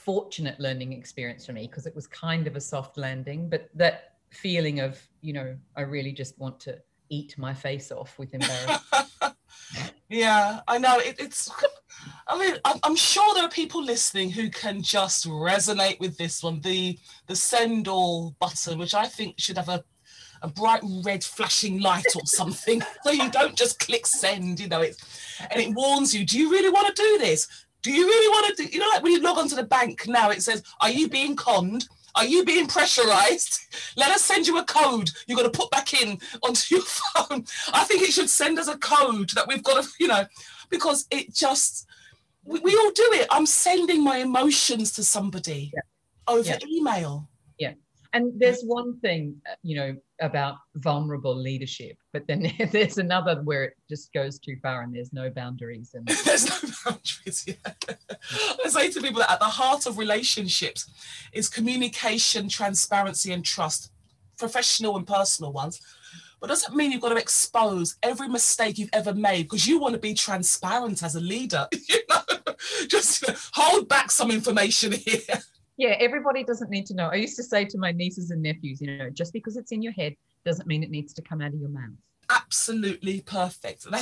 fortunate 0.06 0.60
learning 0.60 0.92
experience 0.92 1.44
for 1.44 1.52
me 1.52 1.66
because 1.66 1.84
it 1.84 1.94
was 1.96 2.06
kind 2.06 2.46
of 2.46 2.54
a 2.54 2.60
soft 2.60 2.96
landing, 2.96 3.48
but 3.48 3.68
that 3.74 4.14
feeling 4.30 4.78
of, 4.78 5.04
you 5.20 5.32
know, 5.32 5.56
I 5.76 5.80
really 5.80 6.12
just 6.12 6.38
want 6.38 6.60
to 6.60 6.78
eat 7.08 7.36
my 7.36 7.52
face 7.52 7.90
off 7.90 8.16
with 8.16 8.32
embarrassment. 8.32 9.34
yeah, 10.08 10.60
I 10.68 10.78
know. 10.78 11.00
It, 11.00 11.16
it's, 11.18 11.50
I 12.28 12.38
mean, 12.38 12.54
I'm 12.84 12.94
sure 12.94 13.34
there 13.34 13.44
are 13.44 13.50
people 13.50 13.82
listening 13.82 14.30
who 14.30 14.48
can 14.48 14.80
just 14.80 15.26
resonate 15.26 15.98
with 15.98 16.16
this 16.16 16.40
one. 16.40 16.60
The 16.60 16.96
the 17.26 17.34
send 17.34 17.88
all 17.88 18.36
button, 18.38 18.78
which 18.78 18.94
I 18.94 19.06
think 19.06 19.40
should 19.40 19.58
have 19.58 19.68
a 19.68 19.84
a 20.42 20.48
bright 20.48 20.82
red 21.02 21.24
flashing 21.24 21.80
light 21.80 22.04
or 22.14 22.22
something 22.26 22.82
so 23.02 23.10
you 23.10 23.30
don't 23.30 23.56
just 23.56 23.78
click 23.78 24.06
send 24.06 24.60
you 24.60 24.68
know 24.68 24.82
it 24.82 24.94
and 25.50 25.60
it 25.60 25.74
warns 25.74 26.14
you 26.14 26.26
do 26.26 26.38
you 26.38 26.50
really 26.50 26.68
want 26.68 26.94
to 26.94 27.02
do 27.02 27.18
this 27.18 27.65
do 27.86 27.92
you 27.92 28.04
really 28.04 28.28
want 28.28 28.56
to 28.56 28.64
do, 28.64 28.68
you 28.68 28.80
know, 28.80 28.88
like 28.88 29.04
when 29.04 29.12
you 29.12 29.22
log 29.22 29.38
onto 29.38 29.54
the 29.54 29.62
bank 29.62 30.08
now, 30.08 30.30
it 30.30 30.42
says, 30.42 30.60
are 30.80 30.90
you 30.90 31.08
being 31.08 31.36
conned? 31.36 31.86
Are 32.16 32.26
you 32.26 32.44
being 32.44 32.66
pressurized? 32.66 33.60
Let 33.96 34.10
us 34.10 34.22
send 34.22 34.44
you 34.48 34.58
a 34.58 34.64
code 34.64 35.08
you're 35.28 35.38
going 35.38 35.48
to 35.48 35.56
put 35.56 35.70
back 35.70 35.94
in 35.94 36.18
onto 36.42 36.74
your 36.74 36.84
phone. 37.14 37.44
I 37.72 37.84
think 37.84 38.02
it 38.02 38.12
should 38.12 38.28
send 38.28 38.58
us 38.58 38.66
a 38.66 38.76
code 38.78 39.30
that 39.36 39.46
we've 39.46 39.62
got 39.62 39.84
to, 39.84 39.90
you 40.00 40.08
know, 40.08 40.26
because 40.68 41.06
it 41.12 41.32
just, 41.32 41.86
we, 42.42 42.58
we 42.58 42.74
all 42.74 42.90
do 42.90 43.08
it. 43.12 43.28
I'm 43.30 43.46
sending 43.46 44.02
my 44.02 44.16
emotions 44.16 44.90
to 44.94 45.04
somebody 45.04 45.70
yeah. 45.72 45.80
over 46.26 46.48
yeah. 46.48 46.58
email. 46.68 47.28
Yeah. 47.56 47.74
And 48.12 48.32
there's 48.36 48.64
one 48.64 48.98
thing, 48.98 49.40
uh, 49.48 49.54
you 49.62 49.76
know, 49.76 49.96
about 50.20 50.56
vulnerable 50.76 51.34
leadership, 51.34 51.96
but 52.12 52.26
then 52.26 52.52
there's 52.72 52.98
another 52.98 53.40
where 53.42 53.64
it 53.64 53.76
just 53.88 54.12
goes 54.12 54.38
too 54.38 54.56
far 54.62 54.82
and 54.82 54.94
there's 54.94 55.12
no 55.12 55.30
boundaries. 55.30 55.94
And 55.94 56.06
there's 56.24 56.48
no 56.48 56.70
boundaries. 56.84 57.44
Yeah. 57.46 57.72
I 58.64 58.68
say 58.68 58.90
to 58.90 59.00
people 59.00 59.20
that 59.20 59.32
at 59.32 59.40
the 59.40 59.46
heart 59.46 59.86
of 59.86 59.98
relationships 59.98 60.90
is 61.32 61.48
communication, 61.48 62.48
transparency, 62.48 63.32
and 63.32 63.44
trust, 63.44 63.92
professional 64.38 64.96
and 64.96 65.06
personal 65.06 65.52
ones. 65.52 65.80
But 66.40 66.48
doesn't 66.48 66.76
mean 66.76 66.92
you've 66.92 67.00
got 67.00 67.10
to 67.10 67.16
expose 67.16 67.96
every 68.02 68.28
mistake 68.28 68.76
you've 68.76 68.90
ever 68.92 69.14
made 69.14 69.44
because 69.44 69.66
you 69.66 69.80
want 69.80 69.94
to 69.94 70.00
be 70.00 70.12
transparent 70.12 71.02
as 71.02 71.14
a 71.14 71.20
leader. 71.20 71.66
You 71.72 72.00
know, 72.10 72.54
just 72.88 73.24
hold 73.54 73.88
back 73.88 74.10
some 74.10 74.30
information 74.30 74.92
here 74.92 75.40
yeah 75.76 75.96
everybody 75.98 76.44
doesn't 76.44 76.70
need 76.70 76.86
to 76.86 76.94
know. 76.94 77.08
I 77.08 77.16
used 77.16 77.36
to 77.36 77.42
say 77.42 77.64
to 77.64 77.78
my 77.78 77.92
nieces 77.92 78.30
and 78.30 78.42
nephews 78.42 78.80
you 78.80 78.96
know 78.96 79.10
just 79.10 79.32
because 79.32 79.56
it's 79.56 79.72
in 79.72 79.82
your 79.82 79.92
head 79.92 80.14
doesn't 80.44 80.66
mean 80.66 80.82
it 80.82 80.90
needs 80.90 81.12
to 81.14 81.22
come 81.22 81.40
out 81.40 81.52
of 81.52 81.60
your 81.60 81.68
mouth. 81.68 81.90
Absolutely 82.30 83.20
perfect. 83.20 83.86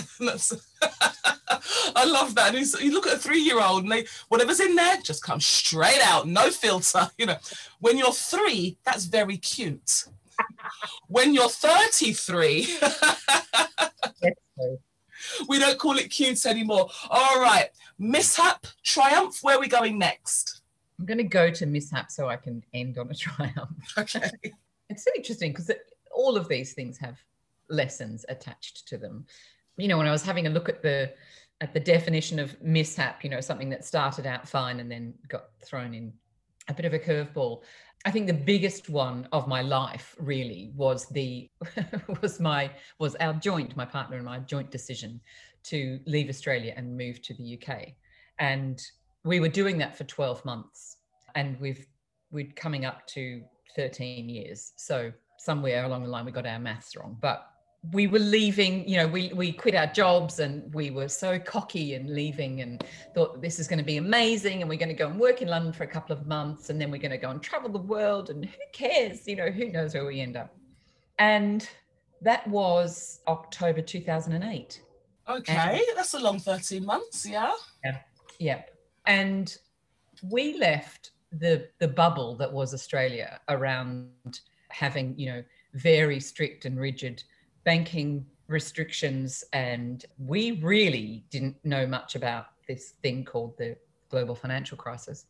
I 1.97 2.05
love 2.05 2.35
that. 2.35 2.55
And 2.55 2.67
you 2.83 2.93
look 2.93 3.07
at 3.07 3.15
a 3.15 3.19
three-year-old 3.19 3.85
and 3.85 3.93
they 3.93 4.07
whatever's 4.29 4.61
in 4.61 4.75
there 4.75 4.97
just 5.03 5.23
comes 5.23 5.47
straight 5.47 6.01
out. 6.03 6.27
No 6.29 6.51
filter 6.51 7.11
you 7.19 7.27
know. 7.27 7.37
When 7.81 7.99
you're 7.99 8.13
three 8.13 8.79
that's 8.85 9.05
very 9.05 9.37
cute. 9.39 10.05
When 11.09 11.33
you're 11.35 11.49
33 11.49 12.79
we 15.49 15.59
don't 15.59 15.79
call 15.79 15.97
it 15.99 16.11
cute 16.11 16.45
anymore. 16.47 16.89
All 17.11 17.41
right 17.41 17.71
mishap 17.99 18.67
triumph 18.83 19.39
where 19.43 19.57
are 19.57 19.61
we 19.61 19.69
going 19.69 19.99
next 19.99 20.63
I'm 20.99 21.07
going 21.07 21.19
to 21.19 21.25
go 21.25 21.51
to 21.51 21.67
mishap 21.67 22.11
so 22.11 22.29
I 22.29 22.37
can 22.37 22.63
end 22.73 22.99
on 22.99 23.11
a 23.11 23.15
triumph. 23.27 23.95
Okay. 23.99 24.31
it's 24.89 25.05
so 25.05 25.11
interesting 25.17 25.53
because 25.53 25.71
all 26.13 26.37
of 26.37 26.49
these 26.49 26.73
things 26.73 26.99
have 26.99 27.19
lessons 27.69 28.25
attached 28.29 28.87
to 28.89 28.99
them. 28.99 29.27
You 29.77 29.89
know, 29.89 29.99
when 29.99 30.07
I 30.07 30.13
was 30.13 30.23
having 30.23 30.47
a 30.47 30.51
look 30.51 30.69
at 30.69 30.83
the 30.83 31.13
at 31.61 31.73
the 31.73 31.81
definition 31.81 32.39
of 32.39 32.61
mishap, 32.63 33.23
you 33.25 33.31
know, 33.31 33.41
something 33.41 33.71
that 33.71 33.85
started 33.85 34.27
out 34.27 34.47
fine 34.49 34.81
and 34.81 34.91
then 34.91 35.15
got 35.29 35.45
thrown 35.65 35.95
in 35.95 36.13
a 36.69 36.75
bit 36.75 36.85
of 36.85 36.95
a 36.95 36.99
curveball. 36.99 37.63
I 38.05 38.11
think 38.11 38.27
the 38.27 38.35
biggest 38.35 38.91
one 38.91 39.29
of 39.33 39.49
my 39.49 39.63
life 39.63 40.15
really 40.19 40.73
was 40.77 41.07
the 41.07 41.49
was 42.21 42.39
my 42.39 42.71
was 42.99 43.15
our 43.17 43.33
joint, 43.35 43.77
my 43.77 43.85
partner 43.85 44.17
and 44.17 44.27
my 44.27 44.41
joint 44.41 44.71
decision 44.71 45.21
to 45.65 45.99
leave 46.07 46.29
Australia 46.29 46.75
and 46.77 46.97
move 46.97 47.23
to 47.23 47.35
the 47.35 47.59
UK. 47.59 47.95
And 48.39 48.81
we 49.25 49.41
were 49.41 49.49
doing 49.49 49.79
that 49.79 49.97
for 49.97 50.05
12 50.05 50.45
months 50.45 50.99
and 51.35 51.59
we've 51.61 51.87
we're 52.31 52.51
coming 52.57 52.85
up 52.85 53.07
to 53.07 53.43
13 53.77 54.29
years. 54.29 54.73
So 54.77 55.13
somewhere 55.39 55.85
along 55.85 56.03
the 56.03 56.09
line 56.09 56.25
we 56.25 56.33
got 56.33 56.47
our 56.47 56.59
maths 56.59 56.97
wrong. 56.97 57.17
But 57.21 57.49
we 57.93 58.07
were 58.07 58.19
leaving 58.19 58.89
you 58.89 58.97
know 58.97 59.07
we 59.07 59.31
we 59.35 59.53
quit 59.53 59.75
our 59.75 59.87
jobs 59.89 60.39
and 60.39 60.73
we 60.73 60.91
were 60.91 61.09
so 61.09 61.39
cocky 61.39 61.95
and 61.95 62.09
leaving 62.09 62.63
and 62.63 62.83
thought 63.15 63.43
this 63.43 63.59
is 63.59 63.69
going 63.69 63.79
to 63.79 63.85
be 63.85 63.99
amazing 63.99 64.63
and 64.63 64.71
we're 64.71 64.79
going 64.79 64.89
to 64.89 64.95
go 64.95 65.07
and 65.07 65.21
work 65.21 65.43
in 65.43 65.49
london 65.49 65.71
for 65.71 65.85
a 65.85 65.87
couple 65.87 66.17
of 66.17 66.27
months 66.27 66.71
and 66.71 66.81
then 66.81 66.91
we're 66.91 66.97
going 66.97 67.11
to 67.11 67.19
go 67.19 67.29
and 67.29 67.43
travel 67.43 67.69
the 67.69 67.79
world 67.79 68.31
and 68.31 68.47
who 68.47 68.57
cares? 68.73 69.29
You 69.29 69.37
know 69.37 69.51
who 69.51 69.69
knows 69.69 69.93
where 69.93 70.07
we 70.07 70.21
end 70.21 70.35
up? 70.35 70.57
And 71.19 71.69
that 72.23 72.47
was 72.49 73.21
october 73.29 73.83
2008 73.83 74.81
okay 75.29 75.53
and, 75.55 75.83
that's 75.95 76.15
a 76.15 76.19
long 76.19 76.39
13 76.39 76.87
months 76.87 77.27
yeah? 77.27 77.53
Yeah 77.85 77.99
yeah 78.39 78.63
and 79.07 79.57
we 80.31 80.59
left 80.59 81.11
the 81.33 81.69
the 81.79 81.89
bubble 81.89 82.37
that 82.37 82.53
was 82.53 82.75
Australia 82.75 83.41
around 83.49 84.41
having 84.69 85.19
you 85.19 85.27
know 85.33 85.45
very 85.75 86.21
strict 86.21 86.65
and 86.65 86.79
rigid 86.79 87.23
banking 87.65 88.25
restrictions 88.47 89.43
and 89.53 90.05
we 90.19 90.53
really 90.61 91.25
didn't 91.31 91.57
know 91.65 91.87
much 91.87 92.15
about 92.15 92.47
this 92.69 92.95
thing 93.03 93.25
called 93.25 93.57
the 93.59 93.77
global 94.11 94.35
financial 94.35 94.77
crisis 94.77 95.27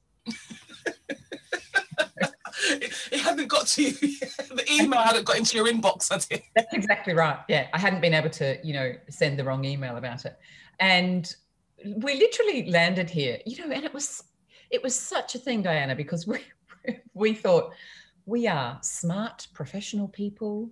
it 2.67 3.21
hadn't 3.21 3.49
got 3.49 3.67
to 3.67 3.83
you. 3.83 3.91
the 3.93 4.65
email 4.71 5.01
hadn't 5.01 5.25
got 5.25 5.37
into 5.37 5.57
your 5.57 5.67
inbox, 5.67 6.11
had 6.11 6.25
it? 6.31 6.45
That's 6.55 6.73
exactly 6.73 7.15
right. 7.15 7.39
Yeah, 7.49 7.69
I 7.73 7.79
hadn't 7.79 8.01
been 8.01 8.15
able 8.15 8.31
to, 8.31 8.59
you 8.65 8.73
know, 8.75 8.93
send 9.11 9.39
the 9.39 9.45
wrong 9.45 9.65
email 9.65 9.97
about 9.97 10.25
it, 10.25 10.39
and 10.81 11.35
we 11.85 12.15
literally 12.15 12.71
landed 12.71 13.11
here, 13.11 13.39
you 13.47 13.59
know, 13.59 13.73
and 13.73 13.85
it 13.85 13.93
was 13.93 14.25
it 14.71 14.83
was 14.83 14.99
such 14.99 15.35
a 15.35 15.39
thing, 15.39 15.63
Diana, 15.63 15.95
because 15.95 16.27
we 16.27 16.41
we 17.15 17.35
thought 17.35 17.73
we 18.27 18.47
are 18.47 18.79
smart 18.83 19.47
professional 19.55 20.09
people. 20.09 20.71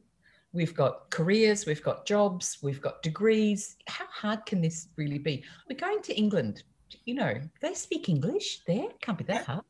We've 0.53 0.75
got 0.75 1.11
careers, 1.11 1.65
we've 1.65 1.83
got 1.83 2.05
jobs, 2.05 2.59
we've 2.63 2.81
got 2.81 3.03
degrees. 3.03 3.77
How 3.87 4.05
hard 4.07 4.45
can 4.45 4.61
this 4.61 4.89
really 4.97 5.19
be? 5.19 5.45
We're 5.69 5.79
going 5.79 6.03
to 6.03 6.15
England. 6.15 6.63
You 7.07 7.15
know, 7.15 7.41
they 7.61 7.73
speak 7.73 8.09
English 8.09 8.61
there. 8.67 8.89
Can't 9.01 9.17
be 9.17 9.25
that 9.25 9.47
hard. 9.47 9.65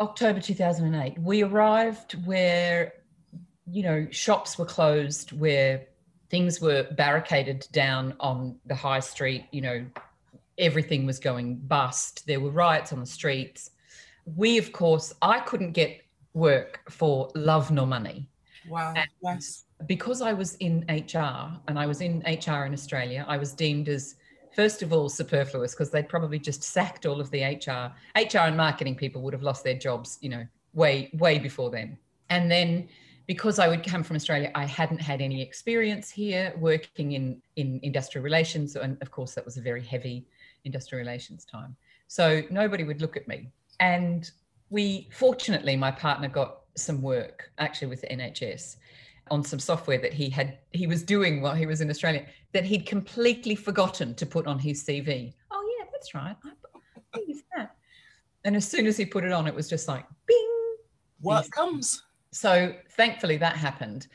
October 0.00 0.40
2008, 0.40 1.18
we 1.20 1.42
arrived 1.42 2.14
where, 2.26 2.92
you 3.66 3.82
know, 3.82 4.06
shops 4.10 4.58
were 4.58 4.66
closed, 4.66 5.32
where 5.32 5.86
things 6.28 6.60
were 6.60 6.88
barricaded 6.92 7.66
down 7.72 8.14
on 8.18 8.56
the 8.66 8.74
high 8.74 9.00
street. 9.00 9.46
You 9.52 9.60
know, 9.60 9.86
everything 10.58 11.06
was 11.06 11.18
going 11.18 11.56
bust. 11.56 12.26
There 12.26 12.40
were 12.40 12.50
riots 12.50 12.92
on 12.92 13.00
the 13.00 13.06
streets. 13.06 13.70
We, 14.24 14.58
of 14.58 14.72
course, 14.72 15.12
I 15.22 15.40
couldn't 15.40 15.72
get 15.72 16.02
work 16.34 16.80
for 16.90 17.30
love 17.34 17.70
nor 17.70 17.86
money. 17.86 18.28
Wow. 18.68 18.94
And 18.96 19.08
yes. 19.22 19.64
Because 19.86 20.22
I 20.22 20.32
was 20.32 20.54
in 20.56 20.84
HR 20.88 21.50
and 21.68 21.78
I 21.78 21.86
was 21.86 22.00
in 22.00 22.20
HR 22.26 22.64
in 22.64 22.72
Australia, 22.72 23.24
I 23.28 23.36
was 23.36 23.52
deemed 23.52 23.88
as 23.88 24.16
first 24.54 24.82
of 24.82 24.92
all 24.92 25.08
superfluous 25.08 25.74
because 25.74 25.90
they'd 25.90 26.08
probably 26.08 26.38
just 26.38 26.62
sacked 26.62 27.04
all 27.04 27.20
of 27.20 27.30
the 27.30 27.42
HR 27.42 27.92
HR 28.18 28.46
and 28.48 28.56
marketing 28.56 28.96
people 28.96 29.20
would 29.22 29.34
have 29.34 29.42
lost 29.42 29.62
their 29.62 29.76
jobs, 29.76 30.18
you 30.22 30.30
know, 30.30 30.46
way 30.72 31.10
way 31.14 31.38
before 31.38 31.70
then. 31.70 31.98
And 32.30 32.50
then 32.50 32.88
because 33.26 33.58
I 33.58 33.68
would 33.68 33.84
come 33.84 34.02
from 34.02 34.16
Australia, 34.16 34.50
I 34.54 34.64
hadn't 34.64 35.00
had 35.00 35.20
any 35.20 35.42
experience 35.42 36.10
here 36.10 36.54
working 36.58 37.12
in 37.12 37.42
in 37.56 37.80
industrial 37.82 38.24
relations, 38.24 38.76
and 38.76 38.96
of 39.02 39.10
course 39.10 39.34
that 39.34 39.44
was 39.44 39.56
a 39.58 39.60
very 39.60 39.82
heavy 39.82 40.26
industrial 40.66 40.98
relations 40.98 41.44
time. 41.44 41.76
So 42.08 42.42
nobody 42.50 42.84
would 42.84 43.00
look 43.00 43.16
at 43.16 43.26
me. 43.26 43.50
And 43.80 44.30
we 44.70 45.08
fortunately, 45.12 45.76
my 45.76 45.90
partner 45.90 46.28
got 46.28 46.60
some 46.76 47.00
work 47.00 47.50
actually 47.58 47.88
with 47.88 48.02
the 48.02 48.08
NHS 48.08 48.76
on 49.30 49.42
some 49.42 49.58
software 49.58 49.98
that 49.98 50.12
he 50.12 50.28
had 50.28 50.58
he 50.72 50.86
was 50.86 51.02
doing 51.02 51.40
while 51.40 51.54
he 51.54 51.66
was 51.66 51.80
in 51.80 51.90
Australia 51.90 52.26
that 52.52 52.64
he'd 52.64 52.86
completely 52.86 53.54
forgotten 53.54 54.14
to 54.14 54.26
put 54.26 54.46
on 54.46 54.58
his 54.58 54.84
CV. 54.84 55.34
Oh 55.50 55.76
yeah, 55.78 55.86
that's 55.92 56.14
right. 56.14 56.36
I 57.14 57.18
use 57.26 57.42
that. 57.56 57.76
And 58.44 58.54
as 58.54 58.68
soon 58.68 58.86
as 58.86 58.96
he 58.96 59.04
put 59.04 59.24
it 59.24 59.32
on, 59.32 59.46
it 59.46 59.54
was 59.54 59.68
just 59.68 59.88
like 59.88 60.06
bing. 60.26 60.76
What 61.20 61.50
comes? 61.50 62.02
So 62.30 62.74
thankfully 62.90 63.36
that 63.38 63.56
happened. 63.56 64.06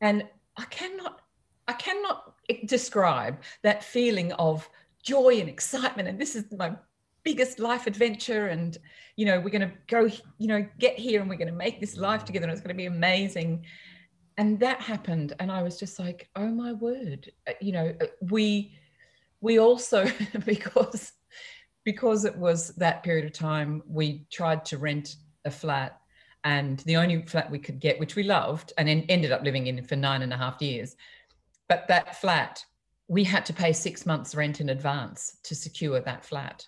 And 0.00 0.26
I 0.56 0.64
cannot 0.64 1.20
I 1.68 1.72
cannot 1.74 2.34
describe 2.66 3.40
that 3.62 3.84
feeling 3.84 4.32
of 4.32 4.68
joy 5.04 5.38
and 5.38 5.48
excitement. 5.48 6.08
And 6.08 6.18
this 6.18 6.34
is 6.34 6.44
my 6.56 6.74
biggest 7.24 7.58
life 7.58 7.86
adventure 7.86 8.48
and 8.48 8.76
you 9.16 9.24
know 9.24 9.40
we're 9.40 9.50
going 9.50 9.68
to 9.68 9.72
go 9.88 10.04
you 10.38 10.46
know 10.46 10.64
get 10.78 10.98
here 10.98 11.20
and 11.20 11.28
we're 11.28 11.36
going 11.36 11.48
to 11.48 11.54
make 11.54 11.80
this 11.80 11.96
life 11.96 12.24
together 12.24 12.44
and 12.44 12.52
it's 12.52 12.60
going 12.60 12.68
to 12.68 12.74
be 12.74 12.86
amazing 12.86 13.64
and 14.36 14.60
that 14.60 14.80
happened 14.80 15.32
and 15.40 15.50
i 15.50 15.62
was 15.62 15.78
just 15.78 15.98
like 15.98 16.28
oh 16.36 16.48
my 16.48 16.72
word 16.72 17.30
uh, 17.48 17.52
you 17.60 17.72
know 17.72 17.94
uh, 18.02 18.06
we 18.30 18.76
we 19.40 19.58
also 19.58 20.06
because 20.44 21.12
because 21.84 22.24
it 22.24 22.36
was 22.36 22.68
that 22.76 23.02
period 23.02 23.24
of 23.24 23.32
time 23.32 23.82
we 23.88 24.26
tried 24.30 24.64
to 24.64 24.76
rent 24.76 25.16
a 25.46 25.50
flat 25.50 25.98
and 26.44 26.80
the 26.80 26.96
only 26.96 27.22
flat 27.22 27.50
we 27.50 27.58
could 27.58 27.80
get 27.80 27.98
which 27.98 28.16
we 28.16 28.22
loved 28.22 28.72
and 28.76 28.88
en- 28.88 29.06
ended 29.08 29.32
up 29.32 29.42
living 29.42 29.66
in 29.66 29.82
for 29.82 29.96
nine 29.96 30.20
and 30.20 30.32
a 30.32 30.36
half 30.36 30.60
years 30.60 30.94
but 31.70 31.88
that 31.88 32.20
flat 32.20 32.62
we 33.08 33.24
had 33.24 33.44
to 33.46 33.52
pay 33.52 33.72
six 33.72 34.06
months 34.06 34.34
rent 34.34 34.60
in 34.60 34.70
advance 34.70 35.38
to 35.44 35.54
secure 35.54 36.00
that 36.00 36.24
flat. 36.24 36.66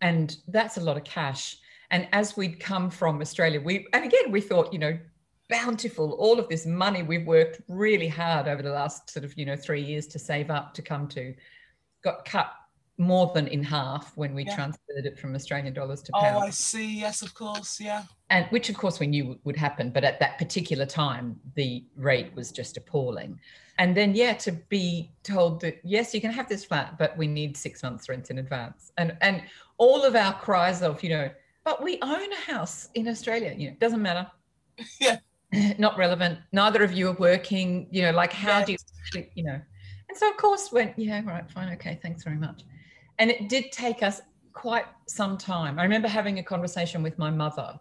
And 0.00 0.36
that's 0.48 0.76
a 0.76 0.80
lot 0.80 0.96
of 0.96 1.04
cash. 1.04 1.58
And 1.90 2.08
as 2.12 2.36
we'd 2.36 2.60
come 2.60 2.90
from 2.90 3.20
australia 3.20 3.60
we 3.60 3.86
and 3.92 4.04
again 4.04 4.32
we 4.32 4.40
thought 4.40 4.72
you 4.72 4.78
know 4.78 4.98
bountiful 5.48 6.12
all 6.12 6.38
of 6.38 6.48
this 6.48 6.66
money 6.66 7.02
we've 7.02 7.26
worked 7.26 7.60
really 7.68 8.08
hard 8.08 8.48
over 8.48 8.62
the 8.62 8.70
last 8.70 9.10
sort 9.10 9.24
of 9.24 9.36
you 9.38 9.46
know 9.46 9.56
three 9.56 9.80
years 9.80 10.06
to 10.08 10.18
save 10.18 10.50
up 10.50 10.74
to 10.74 10.82
come 10.82 11.06
to 11.06 11.32
got 12.02 12.24
cut 12.24 12.50
more 12.98 13.30
than 13.34 13.46
in 13.46 13.62
half 13.62 14.16
when 14.16 14.34
we 14.34 14.44
yeah. 14.44 14.54
transferred 14.54 15.04
it 15.04 15.18
from 15.18 15.34
australian 15.34 15.72
dollars 15.72 16.02
to 16.02 16.10
pounds 16.12 16.42
oh 16.42 16.46
i 16.46 16.50
see. 16.50 17.00
Yes 17.00 17.22
of 17.22 17.34
course. 17.34 17.78
Yeah. 17.78 18.04
And 18.30 18.46
which 18.46 18.68
of 18.68 18.76
course 18.76 18.98
we 18.98 19.06
knew 19.06 19.38
would 19.44 19.56
happen 19.56 19.90
but 19.90 20.02
at 20.02 20.18
that 20.18 20.38
particular 20.38 20.86
time 20.86 21.38
the 21.54 21.84
rate 21.94 22.34
was 22.34 22.50
just 22.50 22.76
appalling 22.76 23.38
and 23.78 23.96
then 23.96 24.14
yeah 24.14 24.32
to 24.32 24.52
be 24.52 25.10
told 25.22 25.60
that 25.60 25.78
yes 25.84 26.14
you 26.14 26.20
can 26.20 26.30
have 26.30 26.48
this 26.48 26.64
flat 26.64 26.96
but 26.98 27.16
we 27.16 27.26
need 27.26 27.56
six 27.56 27.82
months 27.82 28.08
rent 28.08 28.30
in 28.30 28.38
advance. 28.38 28.92
And 28.98 29.16
and 29.20 29.42
all 29.78 30.04
of 30.04 30.16
our 30.16 30.34
cries 30.34 30.82
of 30.82 31.02
you 31.02 31.10
know 31.10 31.30
but 31.64 31.82
we 31.82 31.98
own 32.02 32.32
a 32.32 32.52
house 32.52 32.88
in 32.94 33.08
australia. 33.08 33.54
You 33.56 33.70
know 33.70 33.76
doesn't 33.78 34.02
matter. 34.02 34.30
Yeah. 35.00 35.18
Not 35.78 35.96
relevant. 35.96 36.38
Neither 36.52 36.82
of 36.82 36.92
you 36.92 37.08
are 37.08 37.16
working. 37.18 37.88
You 37.90 38.02
know 38.02 38.10
like 38.12 38.32
how 38.32 38.64
do 38.64 38.72
you 38.72 38.78
you 39.34 39.44
know. 39.44 39.60
And 40.08 40.18
so 40.18 40.30
of 40.30 40.36
course 40.36 40.72
went 40.72 40.98
yeah 40.98 41.22
right 41.24 41.50
fine 41.50 41.72
okay 41.74 41.98
thanks 42.02 42.24
very 42.24 42.36
much. 42.36 42.62
And 43.18 43.30
it 43.30 43.48
did 43.48 43.72
take 43.72 44.02
us 44.02 44.20
quite 44.52 44.86
some 45.06 45.38
time. 45.38 45.78
I 45.78 45.82
remember 45.82 46.08
having 46.08 46.38
a 46.38 46.42
conversation 46.42 47.02
with 47.02 47.18
my 47.18 47.30
mother 47.30 47.78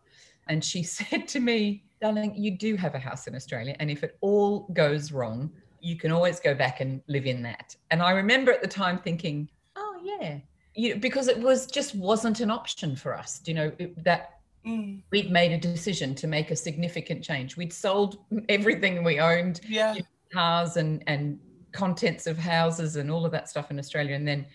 and 0.47 0.63
she 0.63 0.83
said 0.97 1.27
to 1.29 1.39
me 1.39 1.83
darling 2.01 2.35
you 2.35 2.51
do 2.57 2.75
have 2.75 2.93
a 2.93 2.99
house 2.99 3.25
in 3.25 3.35
australia 3.35 3.75
and 3.79 3.89
if 3.89 4.03
it 4.03 4.17
all 4.21 4.67
goes 4.73 5.11
wrong 5.11 5.49
you 5.85 5.95
can 5.95 6.11
always 6.11 6.39
go 6.39 6.55
back 6.55 6.81
and 6.81 6.99
live 7.07 7.27
in 7.27 7.43
that. 7.43 7.75
And 7.91 8.01
I 8.01 8.11
remember 8.11 8.51
at 8.51 8.61
the 8.61 8.67
time 8.67 8.97
thinking, 8.97 9.47
oh 9.75 9.95
yeah, 10.03 10.39
you, 10.73 10.95
because 10.95 11.27
it 11.27 11.39
was 11.39 11.67
just 11.67 11.93
wasn't 11.93 12.39
an 12.39 12.49
option 12.49 12.95
for 12.95 13.15
us. 13.15 13.39
You 13.45 13.53
know 13.53 13.71
it, 13.77 14.03
that 14.03 14.39
mm. 14.65 14.99
we'd 15.11 15.29
made 15.31 15.51
a 15.51 15.59
decision 15.59 16.15
to 16.15 16.27
make 16.27 16.49
a 16.49 16.55
significant 16.55 17.23
change. 17.23 17.55
We'd 17.55 17.71
sold 17.71 18.17
everything 18.49 19.03
we 19.03 19.19
owned, 19.19 19.61
yeah, 19.69 19.93
you 19.93 19.99
know, 19.99 20.05
cars 20.33 20.77
and 20.77 21.03
and 21.05 21.39
contents 21.71 22.25
of 22.25 22.37
houses 22.37 22.95
and 22.95 23.11
all 23.11 23.23
of 23.23 23.31
that 23.33 23.47
stuff 23.47 23.69
in 23.69 23.77
Australia, 23.77 24.15
and 24.15 24.27
then 24.27 24.47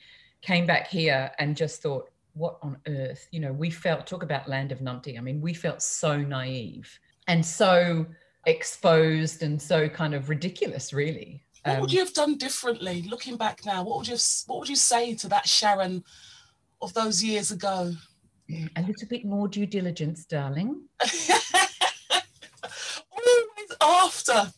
came 0.42 0.66
back 0.66 0.88
here 0.88 1.30
and 1.38 1.56
just 1.56 1.80
thought, 1.80 2.10
what 2.34 2.58
on 2.62 2.76
earth? 2.88 3.28
You 3.30 3.38
know, 3.38 3.52
we 3.52 3.70
felt 3.70 4.04
talk 4.04 4.24
about 4.24 4.48
land 4.48 4.72
of 4.72 4.80
Numpty. 4.80 5.16
I 5.16 5.20
mean, 5.20 5.40
we 5.40 5.54
felt 5.54 5.80
so 5.80 6.16
naive 6.16 6.98
and 7.28 7.46
so 7.46 8.06
exposed 8.46 9.42
and 9.42 9.60
so 9.60 9.88
kind 9.88 10.14
of 10.14 10.28
ridiculous, 10.28 10.92
really. 10.92 11.42
What 11.64 11.74
um, 11.74 11.80
would 11.82 11.92
you 11.92 12.00
have 12.00 12.14
done 12.14 12.36
differently, 12.36 13.02
looking 13.08 13.36
back 13.36 13.60
now? 13.66 13.82
What 13.84 13.98
would 13.98 14.08
you 14.08 14.14
have, 14.14 14.22
what 14.46 14.60
would 14.60 14.68
you 14.68 14.76
say 14.76 15.14
to 15.14 15.28
that 15.28 15.48
Sharon 15.48 16.04
of 16.80 16.94
those 16.94 17.22
years 17.22 17.50
ago? 17.50 17.92
A 18.76 18.82
little 18.82 19.08
bit 19.08 19.24
more 19.24 19.46
due 19.46 19.66
diligence, 19.66 20.24
darling. 20.24 20.82
Always 23.12 23.76
after. 23.80 24.52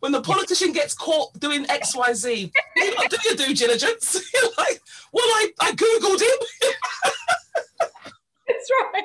When 0.00 0.12
the 0.12 0.20
politician 0.20 0.72
gets 0.72 0.94
caught 0.94 1.38
doing 1.40 1.68
X, 1.68 1.96
Y, 1.96 2.12
Z, 2.12 2.52
you 2.76 2.94
not 2.94 3.10
do 3.10 3.16
your 3.24 3.34
due 3.36 3.54
diligence. 3.54 4.30
You're 4.34 4.52
like, 4.58 4.80
well, 5.12 5.24
I, 5.24 5.50
I 5.60 5.72
Googled 5.72 6.20
him. 6.20 6.70
That's 8.46 8.70
right. 8.92 9.04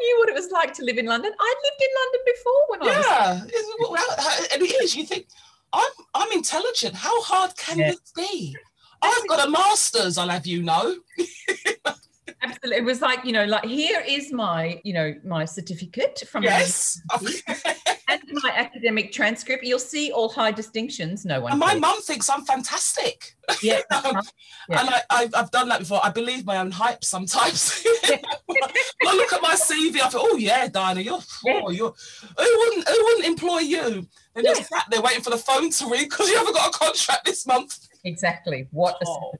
Knew 0.00 0.16
what 0.18 0.28
it 0.28 0.34
was 0.34 0.50
like 0.50 0.72
to 0.74 0.84
live 0.84 0.98
in 0.98 1.06
London. 1.06 1.32
I'd 1.38 1.54
lived 1.64 1.82
in 1.82 1.88
London 2.00 2.20
before 2.26 2.62
when 2.68 2.82
I 2.82 2.96
was. 2.96 3.06
Yeah, 3.06 4.54
and 4.54 4.62
it 4.62 4.82
is. 4.82 4.96
You 4.96 5.04
think 5.04 5.26
I'm 5.72 5.90
I'm 6.14 6.32
intelligent. 6.32 6.94
How 6.94 7.20
hard 7.22 7.56
can 7.56 7.78
yeah. 7.78 7.90
this 7.90 8.12
be? 8.14 8.56
I've 9.02 9.28
got 9.28 9.46
a 9.46 9.50
master's. 9.50 10.18
I'll 10.18 10.28
have 10.28 10.46
you 10.46 10.62
know. 10.62 10.96
Absolutely, 12.42 12.76
it 12.76 12.84
was 12.84 13.00
like 13.00 13.24
you 13.24 13.32
know, 13.32 13.44
like 13.44 13.64
here 13.64 14.02
is 14.06 14.32
my 14.32 14.80
you 14.84 14.92
know 14.92 15.14
my 15.24 15.44
certificate 15.44 16.22
from 16.30 16.44
yes 16.44 17.00
and 18.08 18.22
my 18.42 18.50
academic 18.54 19.12
transcript, 19.12 19.64
you'll 19.64 19.78
see 19.78 20.10
all 20.12 20.28
high 20.28 20.50
distinctions. 20.50 21.24
No 21.24 21.40
one. 21.40 21.52
And 21.52 21.60
my 21.60 21.74
mum 21.74 22.00
thinks 22.02 22.28
I'm 22.30 22.44
fantastic. 22.44 23.36
Yeah. 23.62 23.80
um, 23.90 24.20
yeah. 24.68 24.80
And 24.80 24.88
I, 25.10 25.22
have 25.22 25.34
I've 25.34 25.50
done 25.50 25.68
that 25.68 25.80
before. 25.80 26.00
I 26.02 26.10
believe 26.10 26.46
my 26.46 26.56
own 26.58 26.70
hype 26.70 27.04
sometimes. 27.04 27.84
I 28.04 29.14
look 29.14 29.32
at 29.32 29.42
my 29.42 29.54
CV, 29.54 30.00
I 30.00 30.08
thought, 30.08 30.26
oh 30.28 30.36
yeah, 30.36 30.68
Diana, 30.68 31.00
you're, 31.00 31.20
oh, 31.48 31.70
you're 31.70 31.94
who 32.36 32.58
wouldn't 32.58 32.88
who 32.88 33.04
wouldn't 33.04 33.26
employ 33.26 33.58
you? 33.58 34.06
And 34.34 34.44
yeah. 34.44 34.54
just 34.54 34.68
sat 34.68 34.86
there 34.90 35.02
waiting 35.02 35.22
for 35.22 35.30
the 35.30 35.38
phone 35.38 35.70
to 35.70 35.88
ring 35.88 36.04
because 36.04 36.28
you 36.28 36.36
haven't 36.36 36.54
got 36.54 36.74
a 36.74 36.78
contract 36.78 37.24
this 37.24 37.46
month. 37.46 37.88
Exactly. 38.04 38.68
What 38.70 38.96
a 39.02 39.06
oh. 39.06 39.32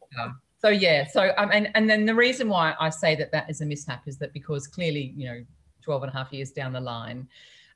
So 0.60 0.68
yeah, 0.68 1.06
so 1.06 1.32
um, 1.36 1.50
and 1.52 1.70
and 1.74 1.88
then 1.88 2.04
the 2.04 2.14
reason 2.14 2.48
why 2.48 2.74
I 2.80 2.90
say 2.90 3.14
that 3.16 3.30
that 3.32 3.48
is 3.48 3.60
a 3.60 3.66
mishap 3.66 4.02
is 4.06 4.18
that 4.18 4.32
because 4.32 4.66
clearly, 4.66 5.14
you 5.16 5.28
know, 5.28 5.44
12 5.82 6.02
and 6.04 6.12
a 6.12 6.12
half 6.12 6.32
years 6.32 6.50
down 6.50 6.72
the 6.72 6.80
line, 6.80 7.28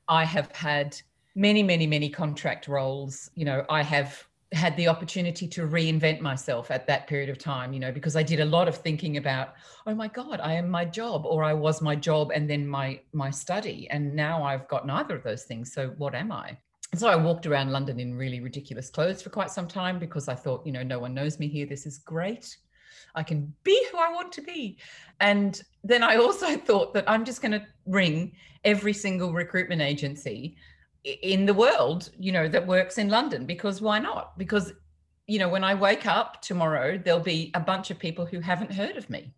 I 0.07 0.25
have 0.25 0.51
had 0.51 0.99
many, 1.35 1.63
many, 1.63 1.87
many 1.87 2.09
contract 2.09 2.67
roles. 2.67 3.29
You 3.35 3.45
know, 3.45 3.65
I 3.69 3.81
have 3.83 4.27
had 4.53 4.77
the 4.77 4.87
opportunity 4.87 5.47
to 5.47 5.67
reinvent 5.67 6.19
myself 6.21 6.69
at 6.69 6.85
that 6.85 7.07
period 7.07 7.29
of 7.29 7.39
time, 7.39 7.73
you 7.73 7.79
know, 7.79 7.91
because 7.91 8.15
I 8.15 8.23
did 8.23 8.39
a 8.39 8.45
lot 8.45 8.67
of 8.67 8.77
thinking 8.77 9.17
about, 9.17 9.55
oh 9.87 9.95
my 9.95 10.07
God, 10.07 10.39
I 10.39 10.53
am 10.53 10.69
my 10.69 10.85
job, 10.85 11.25
or 11.25 11.43
I 11.43 11.53
was 11.53 11.81
my 11.81 11.95
job 11.95 12.31
and 12.33 12.49
then 12.49 12.67
my 12.67 12.99
my 13.13 13.31
study. 13.31 13.87
And 13.89 14.13
now 14.15 14.43
I've 14.43 14.67
got 14.67 14.85
neither 14.85 15.15
of 15.15 15.23
those 15.23 15.43
things. 15.43 15.73
So 15.73 15.89
what 15.97 16.13
am 16.13 16.31
I? 16.31 16.57
So 16.95 17.07
I 17.07 17.15
walked 17.15 17.47
around 17.47 17.71
London 17.71 17.99
in 17.99 18.13
really 18.15 18.39
ridiculous 18.39 18.91
clothes 18.91 19.23
for 19.23 19.31
quite 19.31 19.49
some 19.49 19.67
time 19.67 19.97
because 19.97 20.27
I 20.27 20.35
thought, 20.35 20.65
you 20.65 20.71
know, 20.71 20.83
no 20.83 20.99
one 20.99 21.15
knows 21.15 21.39
me 21.39 21.47
here. 21.47 21.65
This 21.65 21.87
is 21.87 21.97
great. 21.97 22.55
I 23.15 23.23
can 23.23 23.53
be 23.63 23.87
who 23.91 23.97
I 23.97 24.11
want 24.11 24.31
to 24.33 24.41
be. 24.41 24.77
And 25.19 25.61
then 25.83 26.03
I 26.03 26.17
also 26.17 26.57
thought 26.67 26.93
that 26.93 27.09
I'm 27.09 27.25
just 27.25 27.41
going 27.41 27.51
to 27.51 27.65
ring 27.85 28.33
every 28.63 28.93
single 28.93 29.33
recruitment 29.33 29.81
agency 29.81 30.55
in 31.03 31.45
the 31.45 31.53
world, 31.53 32.09
you 32.17 32.31
know, 32.31 32.47
that 32.47 32.65
works 32.65 32.97
in 32.97 33.09
London 33.09 33.45
because 33.45 33.81
why 33.81 33.99
not? 33.99 34.37
Because, 34.37 34.71
you 35.27 35.37
know, 35.37 35.49
when 35.49 35.63
I 35.63 35.75
wake 35.75 36.05
up 36.05 36.41
tomorrow, 36.41 36.97
there'll 36.97 37.19
be 37.19 37.51
a 37.53 37.59
bunch 37.59 37.91
of 37.91 37.99
people 37.99 38.25
who 38.25 38.39
haven't 38.39 38.71
heard 38.71 38.95
of 38.95 39.09
me. 39.09 39.33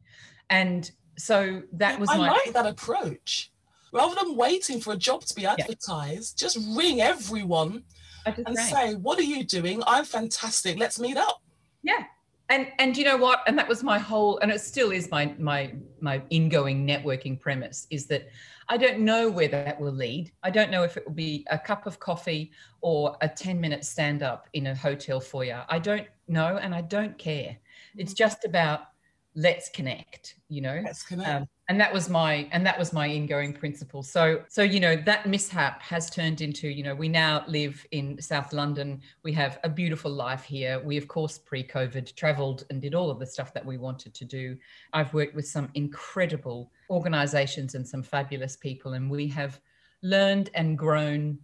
And 0.49 0.89
so 1.17 1.63
that 1.73 1.99
was 1.99 2.09
I 2.09 2.17
my 2.17 2.29
like 2.29 2.53
that 2.53 2.67
approach. 2.67 3.51
Rather 3.91 4.15
than 4.15 4.35
waiting 4.35 4.79
for 4.81 4.93
a 4.93 4.97
job 4.97 5.23
to 5.23 5.33
be 5.33 5.45
advertised, 5.45 6.37
just 6.37 6.57
ring 6.75 7.01
everyone 7.01 7.83
just 8.25 8.37
and 8.39 8.55
rang. 8.55 8.67
say, 8.67 8.95
What 8.95 9.17
are 9.19 9.23
you 9.23 9.43
doing? 9.43 9.81
I'm 9.87 10.05
fantastic. 10.05 10.77
Let's 10.77 10.99
meet 10.99 11.17
up. 11.17 11.41
Yeah. 11.81 12.03
And 12.49 12.71
and 12.77 12.95
you 12.95 13.05
know 13.05 13.17
what? 13.17 13.41
And 13.47 13.57
that 13.57 13.67
was 13.67 13.83
my 13.83 13.97
whole 13.97 14.37
and 14.39 14.51
it 14.51 14.61
still 14.61 14.91
is 14.91 15.09
my 15.09 15.33
my 15.39 15.73
my 15.99 16.21
ingoing 16.29 16.87
networking 16.87 17.39
premise 17.39 17.87
is 17.89 18.05
that 18.07 18.27
I 18.67 18.77
don't 18.77 18.99
know 18.99 19.29
where 19.29 19.47
that 19.47 19.79
will 19.79 19.91
lead. 19.91 20.31
I 20.43 20.49
don't 20.49 20.71
know 20.71 20.83
if 20.83 20.97
it 20.97 21.05
will 21.05 21.13
be 21.13 21.45
a 21.49 21.57
cup 21.57 21.85
of 21.85 21.99
coffee 21.99 22.51
or 22.81 23.15
a 23.21 23.29
10 23.29 23.59
minute 23.61 23.85
stand 23.85 24.23
up 24.23 24.47
in 24.53 24.67
a 24.67 24.75
hotel 24.75 25.19
foyer. 25.19 25.65
I 25.69 25.79
don't 25.79 26.07
know 26.27 26.57
and 26.57 26.73
I 26.73 26.81
don't 26.81 27.17
care. 27.17 27.57
It's 27.95 28.13
mm-hmm. 28.13 28.17
just 28.17 28.45
about 28.45 28.87
let's 29.35 29.69
connect, 29.69 30.35
you 30.49 30.61
know. 30.61 30.81
Let's 30.83 31.03
connect. 31.03 31.29
Um, 31.29 31.47
and 31.67 31.79
that 31.79 31.91
was 31.91 32.09
my 32.09 32.47
and 32.51 32.65
that 32.65 32.77
was 32.77 32.93
my 32.93 33.07
ingoing 33.07 33.51
principle 33.51 34.03
so 34.03 34.43
so 34.47 34.61
you 34.61 34.79
know 34.79 34.95
that 34.95 35.25
mishap 35.25 35.81
has 35.81 36.11
turned 36.11 36.41
into 36.41 36.67
you 36.67 36.83
know 36.83 36.93
we 36.93 37.09
now 37.09 37.43
live 37.47 37.83
in 37.89 38.21
south 38.21 38.53
london 38.53 39.01
we 39.23 39.33
have 39.33 39.57
a 39.63 39.69
beautiful 39.69 40.11
life 40.11 40.43
here 40.43 40.79
we 40.81 40.95
of 40.95 41.07
course 41.07 41.39
pre-covid 41.39 42.15
traveled 42.15 42.65
and 42.69 42.83
did 42.83 42.93
all 42.93 43.09
of 43.09 43.17
the 43.17 43.25
stuff 43.25 43.51
that 43.51 43.65
we 43.65 43.79
wanted 43.79 44.13
to 44.13 44.23
do 44.25 44.55
i've 44.93 45.11
worked 45.11 45.33
with 45.33 45.47
some 45.47 45.67
incredible 45.73 46.71
organizations 46.91 47.73
and 47.73 47.87
some 47.87 48.03
fabulous 48.03 48.55
people 48.55 48.93
and 48.93 49.09
we 49.09 49.27
have 49.27 49.59
learned 50.03 50.51
and 50.53 50.77
grown 50.77 51.35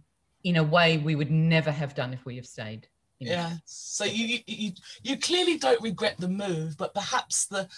in 0.44 0.56
a 0.56 0.62
way 0.62 0.98
we 0.98 1.14
would 1.14 1.30
never 1.30 1.70
have 1.70 1.94
done 1.94 2.12
if 2.12 2.24
we 2.24 2.36
have 2.36 2.46
stayed. 2.46 2.88
Yeah. 3.26 3.52
So 3.64 4.04
you, 4.04 4.38
you 4.46 4.72
you 5.02 5.16
clearly 5.18 5.58
don't 5.58 5.80
regret 5.82 6.16
the 6.18 6.28
move, 6.28 6.76
but 6.76 6.94
perhaps 6.94 7.46
the 7.46 7.68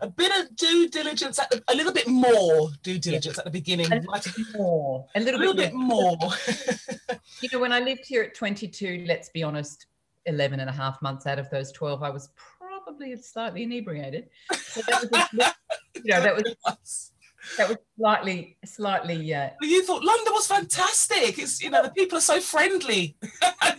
a 0.00 0.08
bit 0.08 0.32
of 0.38 0.54
due 0.56 0.88
diligence 0.88 1.38
at 1.38 1.50
the, 1.50 1.62
a 1.68 1.74
little 1.74 1.92
bit 1.92 2.06
more 2.06 2.70
due 2.82 2.98
diligence 2.98 3.38
at 3.38 3.44
the 3.44 3.50
beginning. 3.50 3.90
a 3.90 3.96
little 3.96 4.32
more 4.54 5.06
a 5.14 5.18
a 5.18 5.20
little, 5.20 5.40
little 5.40 5.54
bit 5.54 5.72
more. 5.72 6.16
you 7.40 7.48
know 7.52 7.58
when 7.58 7.72
i 7.72 7.80
lived 7.80 8.04
here 8.04 8.22
at 8.22 8.34
22 8.34 9.04
let's 9.06 9.28
be 9.30 9.42
honest 9.42 9.86
11 10.26 10.60
and 10.60 10.68
a 10.68 10.72
half 10.72 11.00
months 11.00 11.26
out 11.26 11.38
of 11.38 11.48
those 11.50 11.72
12 11.72 12.02
i 12.02 12.10
was 12.10 12.30
probably 12.36 13.16
slightly 13.16 13.62
inebriated 13.62 14.28
so 14.54 14.80
that 14.88 15.02
was 15.02 15.46
a, 15.46 15.54
you 16.02 16.12
know 16.12 16.20
that 16.20 16.34
was 16.34 17.12
that 17.56 17.68
was 17.68 17.78
slightly 17.98 18.56
slightly 18.64 19.34
uh, 19.34 19.50
you 19.62 19.84
thought 19.84 20.04
London 20.04 20.32
was 20.32 20.46
fantastic. 20.46 21.38
It's 21.38 21.62
you 21.62 21.70
know 21.70 21.82
the 21.82 21.90
people 21.90 22.18
are 22.18 22.22
so 22.22 22.40
friendly. 22.40 23.16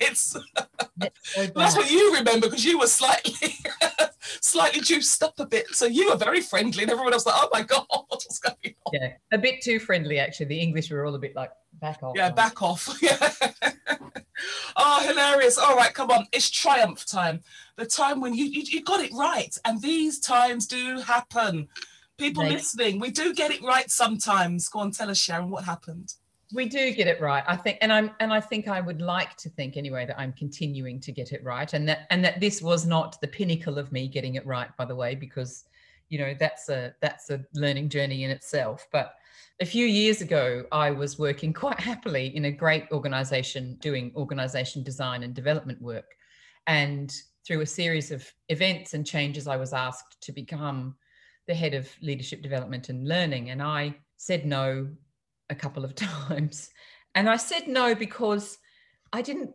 it's 0.01 0.35
that's 0.97 1.75
what 1.77 1.91
you 1.91 2.13
remember 2.15 2.47
because 2.47 2.65
you 2.65 2.79
were 2.79 2.87
slightly 2.87 3.33
slightly 4.41 4.81
juiced 4.81 5.21
up 5.23 5.39
a 5.39 5.45
bit. 5.45 5.67
So 5.69 5.85
you 5.85 6.09
were 6.09 6.17
very 6.17 6.41
friendly, 6.41 6.83
and 6.83 6.91
everyone 6.91 7.13
else 7.13 7.25
like, 7.25 7.35
oh 7.37 7.49
my 7.51 7.61
god, 7.61 7.85
what's 7.89 8.39
going 8.39 8.55
on? 8.85 8.93
yeah 8.93 9.13
a 9.31 9.37
bit 9.37 9.61
too 9.61 9.77
friendly 9.77 10.17
actually 10.17 10.47
the 10.47 10.59
english 10.59 10.89
were 10.89 11.05
all 11.05 11.13
a 11.13 11.19
bit 11.19 11.35
like 11.35 11.51
back 11.79 12.01
off 12.03 12.15
Yeah, 12.15 12.29
back 12.31 12.61
off. 12.61 12.97
Yeah. 13.01 13.31
oh, 14.75 15.07
hilarious. 15.07 15.57
All 15.57 15.75
right, 15.75 15.93
come 15.93 16.11
on. 16.11 16.27
It's 16.31 16.49
triumph 16.49 17.05
time. 17.05 17.41
The 17.77 17.85
time 17.85 18.21
when 18.21 18.33
you, 18.33 18.45
you, 18.45 18.63
you 18.63 18.83
got 18.83 18.99
it 18.99 19.11
right. 19.13 19.55
And 19.65 19.81
these 19.81 20.19
times 20.19 20.67
do 20.67 20.99
happen. 20.99 21.67
People 22.19 22.43
They- 22.43 22.51
listening, 22.51 22.99
we 22.99 23.11
do 23.11 23.33
get 23.33 23.51
it 23.51 23.61
right 23.63 23.89
sometimes. 23.89 24.69
Go 24.69 24.79
on, 24.79 24.91
tell 24.91 25.09
us, 25.09 25.17
Sharon, 25.17 25.49
what 25.49 25.63
happened? 25.63 26.13
we 26.53 26.67
do 26.67 26.91
get 26.93 27.07
it 27.07 27.21
right 27.21 27.43
i 27.47 27.55
think 27.55 27.77
and 27.81 27.93
i'm 27.93 28.11
and 28.19 28.33
i 28.33 28.39
think 28.39 28.67
i 28.67 28.81
would 28.81 29.01
like 29.01 29.35
to 29.35 29.49
think 29.49 29.77
anyway 29.77 30.05
that 30.05 30.19
i'm 30.19 30.33
continuing 30.33 30.99
to 30.99 31.11
get 31.11 31.31
it 31.31 31.43
right 31.43 31.73
and 31.73 31.87
that 31.87 32.07
and 32.09 32.23
that 32.23 32.39
this 32.39 32.61
was 32.61 32.85
not 32.85 33.19
the 33.21 33.27
pinnacle 33.27 33.77
of 33.77 33.91
me 33.91 34.07
getting 34.07 34.35
it 34.35 34.45
right 34.45 34.75
by 34.77 34.85
the 34.85 34.95
way 34.95 35.13
because 35.13 35.65
you 36.09 36.17
know 36.17 36.33
that's 36.39 36.69
a 36.69 36.93
that's 37.01 37.29
a 37.29 37.43
learning 37.53 37.87
journey 37.87 38.23
in 38.23 38.31
itself 38.31 38.87
but 38.91 39.13
a 39.61 39.65
few 39.65 39.85
years 39.85 40.21
ago 40.21 40.63
i 40.71 40.89
was 40.89 41.19
working 41.19 41.53
quite 41.53 41.79
happily 41.79 42.35
in 42.35 42.45
a 42.45 42.51
great 42.51 42.85
organization 42.91 43.77
doing 43.79 44.11
organization 44.15 44.81
design 44.81 45.23
and 45.23 45.35
development 45.35 45.79
work 45.81 46.15
and 46.65 47.13
through 47.45 47.61
a 47.61 47.65
series 47.65 48.11
of 48.11 48.27
events 48.49 48.95
and 48.95 49.05
changes 49.05 49.47
i 49.47 49.55
was 49.55 49.71
asked 49.71 50.19
to 50.21 50.31
become 50.31 50.95
the 51.49 51.55
head 51.55 51.73
of 51.73 51.89
leadership 52.01 52.43
development 52.43 52.89
and 52.89 53.07
learning 53.07 53.49
and 53.49 53.61
i 53.61 53.93
said 54.17 54.45
no 54.45 54.87
a 55.49 55.55
couple 55.55 55.83
of 55.83 55.95
times. 56.29 56.69
And 57.15 57.27
i 57.27 57.37
said 57.37 57.67
no 57.67 57.95
because 57.95 58.57
i 59.11 59.21
didn't 59.21 59.51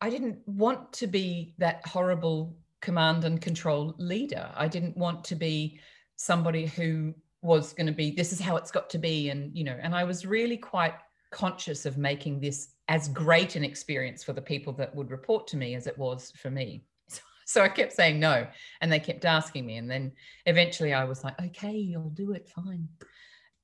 i 0.00 0.08
didn't 0.08 0.38
want 0.46 0.92
to 0.94 1.06
be 1.06 1.54
that 1.58 1.86
horrible 1.86 2.56
command 2.80 3.24
and 3.24 3.40
control 3.40 3.94
leader. 3.98 4.50
I 4.54 4.68
didn't 4.68 4.96
want 4.96 5.24
to 5.24 5.34
be 5.34 5.80
somebody 6.16 6.66
who 6.66 7.14
was 7.42 7.72
going 7.74 7.86
to 7.86 7.92
be 7.92 8.10
this 8.10 8.32
is 8.32 8.40
how 8.40 8.56
it's 8.56 8.70
got 8.70 8.88
to 8.90 8.98
be 8.98 9.28
and 9.28 9.54
you 9.54 9.64
know 9.64 9.78
and 9.82 9.94
i 9.94 10.02
was 10.02 10.24
really 10.24 10.56
quite 10.56 10.94
conscious 11.30 11.84
of 11.84 11.98
making 11.98 12.40
this 12.40 12.68
as 12.88 13.08
great 13.08 13.54
an 13.56 13.64
experience 13.64 14.24
for 14.24 14.32
the 14.32 14.40
people 14.40 14.72
that 14.72 14.94
would 14.94 15.10
report 15.10 15.46
to 15.46 15.58
me 15.58 15.74
as 15.74 15.86
it 15.86 15.98
was 15.98 16.32
for 16.42 16.50
me 16.50 16.84
so, 17.46 17.62
i 17.62 17.68
kept 17.68 17.92
saying 17.92 18.18
no 18.18 18.46
and 18.80 18.92
they 18.92 19.00
kept 19.00 19.24
asking 19.24 19.66
me 19.66 19.76
and 19.76 19.90
then 19.90 20.12
eventually 20.46 20.92
i 20.92 21.04
was 21.04 21.24
like 21.24 21.40
okay 21.40 21.76
you'll 21.76 22.10
do 22.10 22.32
it 22.32 22.48
fine 22.48 22.88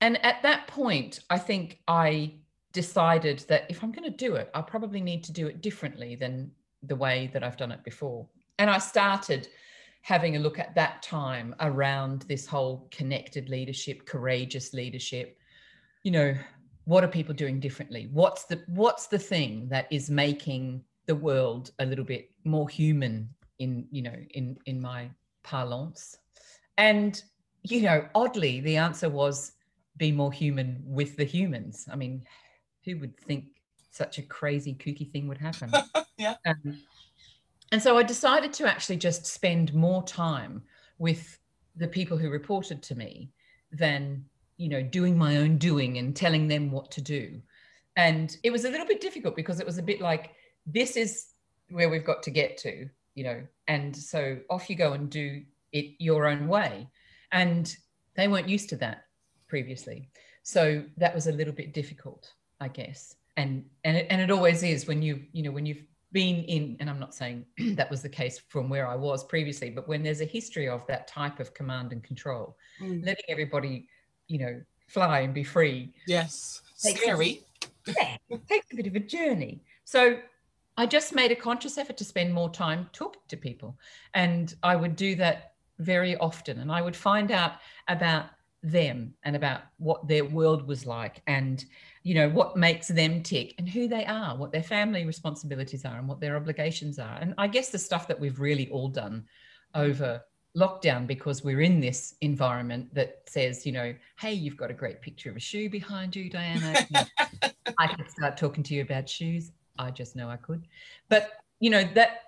and 0.01 0.25
at 0.25 0.43
that 0.43 0.67
point, 0.67 1.21
I 1.29 1.39
think 1.39 1.81
I 1.87 2.35
decided 2.73 3.41
that 3.49 3.67
if 3.69 3.83
I'm 3.83 3.93
going 3.93 4.11
to 4.11 4.17
do 4.17 4.37
it, 4.37 4.51
I'll 4.55 4.63
probably 4.63 5.01
need 5.01 5.25
to 5.25 5.33
do 5.33 5.47
it 5.47 5.61
differently 5.61 6.15
than 6.15 6.51
the 6.83 6.97
way 6.97 7.31
that 7.33 7.45
I've 7.45 7.57
done 7.57 7.73
it 7.73 7.85
before. 7.85 8.27
And 8.59 8.71
I 8.71 8.79
started 8.79 9.49
having 10.03 10.37
a 10.37 10.39
look 10.39 10.59
at 10.59 10.75
that 10.75 11.03
time 11.03 11.55
around 11.61 12.23
this 12.23 12.47
whole 12.47 12.89
connected 12.91 13.51
leadership, 13.51 14.07
courageous 14.07 14.73
leadership. 14.73 15.37
You 16.03 16.13
know, 16.13 16.35
what 16.85 17.05
are 17.05 17.09
people 17.09 17.35
doing 17.35 17.61
differently? 17.61 18.09
What's 18.11 18.45
the 18.45 18.63
what's 18.69 19.09
the 19.09 19.19
thing 19.19 19.69
that 19.69 19.87
is 19.91 20.09
making 20.09 20.83
the 21.05 21.15
world 21.15 21.73
a 21.79 21.85
little 21.85 22.05
bit 22.05 22.31
more 22.45 22.69
human 22.69 23.29
in, 23.61 23.87
you 23.93 24.03
know, 24.03 24.17
in 24.31 24.59
in 24.67 24.81
my 24.81 25.09
parlance? 25.45 26.19
And 26.77 27.23
you 27.63 27.83
know, 27.83 28.09
oddly, 28.15 28.61
the 28.61 28.77
answer 28.77 29.09
was 29.09 29.53
be 29.97 30.11
more 30.11 30.33
human 30.33 30.83
with 30.85 31.17
the 31.17 31.25
humans. 31.25 31.87
I 31.93 31.97
mean, 31.97 32.25
who 32.85 32.99
would 32.99 33.17
think 33.21 33.45
such 33.93 34.19
a 34.19 34.23
crazy, 34.23 34.75
kooky 34.75 35.11
thing 35.11 35.29
would 35.29 35.39
happen? 35.39 35.73
Yeah. 36.19 36.35
Um, 36.45 36.79
and 37.73 37.83
so 37.83 37.97
I 37.97 38.03
decided 38.03 38.53
to 38.53 38.69
actually 38.69 38.99
just 38.99 39.25
spend 39.25 39.73
more 39.73 40.03
time 40.03 40.63
with 40.99 41.39
the 41.77 41.89
people 41.89 42.19
who 42.19 42.29
reported 42.29 42.83
to 42.83 42.95
me 42.95 43.31
than, 43.73 44.27
you 44.59 44.69
know, 44.69 44.83
doing 44.83 45.17
my 45.17 45.39
own 45.39 45.57
doing 45.57 45.97
and 45.97 46.15
telling 46.15 46.47
them 46.47 46.71
what 46.71 46.91
to 46.91 47.01
do. 47.01 47.41
And 47.97 48.37
it 48.43 48.51
was 48.51 48.67
a 48.67 48.71
little 48.71 48.87
bit 48.87 49.01
difficult 49.01 49.35
because 49.35 49.61
it 49.61 49.67
was 49.67 49.79
a 49.79 49.83
bit 49.83 50.03
like, 50.03 50.33
this 50.67 50.95
is 50.99 51.29
where 51.71 51.89
we've 51.89 52.05
got 52.05 52.23
to 52.25 52.31
get 52.31 52.59
to, 52.59 52.91
you 53.15 53.25
know, 53.25 53.43
and 53.69 53.95
so 53.97 54.39
off 54.49 54.69
you 54.71 54.77
go 54.77 54.93
and 54.93 55.11
do 55.11 55.43
it 55.73 55.95
your 55.99 56.27
own 56.27 56.49
way. 56.49 56.89
And 57.33 57.75
they 58.17 58.29
weren't 58.29 58.49
used 58.49 58.69
to 58.71 58.77
that 58.77 59.05
previously. 59.49 60.09
So 60.43 60.85
that 60.97 61.15
was 61.15 61.27
a 61.27 61.33
little 61.33 61.53
bit 61.53 61.73
difficult, 61.75 62.33
I 62.61 62.69
guess. 62.69 63.17
And 63.37 63.65
and 63.85 63.97
it, 63.97 64.07
and 64.11 64.21
it 64.21 64.31
always 64.31 64.63
is 64.63 64.87
when 64.87 65.03
you 65.03 65.23
you 65.33 65.43
know 65.43 65.51
when 65.51 65.65
you've 65.67 65.83
been 66.13 66.43
in 66.45 66.77
and 66.81 66.91
I'm 66.91 66.99
not 66.99 67.15
saying 67.15 67.47
that 67.75 67.89
was 67.91 68.03
the 68.03 68.09
case 68.09 68.41
from 68.49 68.69
where 68.69 68.87
I 68.89 68.97
was 68.97 69.23
previously, 69.25 69.71
but 69.71 69.87
when 69.89 70.03
there's 70.03 70.21
a 70.21 70.25
history 70.25 70.69
of 70.69 70.85
that 70.89 71.07
type 71.07 71.39
of 71.41 71.55
command 71.55 71.93
and 71.93 72.03
control, 72.03 72.57
Mm, 72.83 73.05
letting 73.05 73.25
everybody, 73.29 73.87
you 74.27 74.39
know, 74.39 74.61
fly 74.89 75.21
and 75.21 75.33
be 75.35 75.45
free 75.45 75.93
yes. 76.07 76.63
Takes 76.83 77.01
Scary. 77.03 77.43
yeah, 77.87 78.17
takes 78.49 78.67
a 78.73 78.77
bit 78.77 78.87
of 78.87 78.97
a 78.97 79.01
journey. 79.01 79.63
So 79.85 80.19
I 80.81 80.87
just 80.87 81.15
made 81.15 81.31
a 81.31 81.37
conscious 81.37 81.77
effort 81.77 81.99
to 81.99 82.05
spend 82.05 82.33
more 82.33 82.49
time 82.49 82.89
talking 82.95 83.21
to 83.29 83.37
people. 83.37 83.79
And 84.15 84.55
I 84.63 84.77
would 84.77 84.97
do 84.97 85.15
that 85.17 85.53
very 85.79 86.17
often. 86.17 86.59
And 86.59 86.73
I 86.73 86.81
would 86.81 86.97
find 86.97 87.31
out 87.31 87.57
about 87.87 88.31
them 88.63 89.13
and 89.23 89.37
about 89.37 89.61
what 89.77 90.09
their 90.09 90.25
world 90.25 90.67
was 90.67 90.87
like 90.87 91.23
and 91.27 91.65
you 92.03 92.15
know 92.15 92.29
what 92.29 92.59
makes 92.59 92.89
them 92.89 93.23
tick 93.23 93.55
and 93.57 93.67
who 93.67 93.89
they 93.89 94.05
are 94.05 94.37
what 94.37 94.53
their 94.53 94.63
family 94.63 95.07
responsibilities 95.07 95.87
are 95.87 95.97
and 95.97 96.07
what 96.07 96.21
their 96.21 96.37
obligations 96.37 96.99
are 96.99 97.17
and 97.23 97.33
i 97.39 97.47
guess 97.47 97.71
the 97.71 97.79
stuff 97.79 98.07
that 98.07 98.21
we've 98.21 98.39
really 98.39 98.69
all 98.69 98.89
done 98.89 99.25
over 99.75 100.23
lockdown 100.55 101.07
because 101.07 101.43
we're 101.43 101.63
in 101.63 101.81
this 101.81 102.17
environment 102.21 102.95
that 102.95 103.23
says 103.27 103.65
you 103.65 103.73
know 103.73 103.95
hey 104.19 104.35
you've 104.35 104.59
got 104.59 104.71
a 104.71 104.75
great 104.75 105.01
picture 105.01 105.31
of 105.31 105.37
a 105.37 105.41
shoe 105.41 105.71
behind 105.71 106.15
you 106.15 106.29
diana 106.29 106.87
i 107.79 107.87
could 107.87 108.11
start 108.11 108.37
talking 108.37 108.63
to 108.63 108.75
you 108.75 108.83
about 108.83 109.09
shoes 109.09 109.53
i 109.79 109.91
just 109.91 110.17
know 110.17 110.29
i 110.29 110.37
could 110.37 110.67
but 111.09 111.33
you 111.61 111.71
know 111.71 111.85
that 111.95 112.23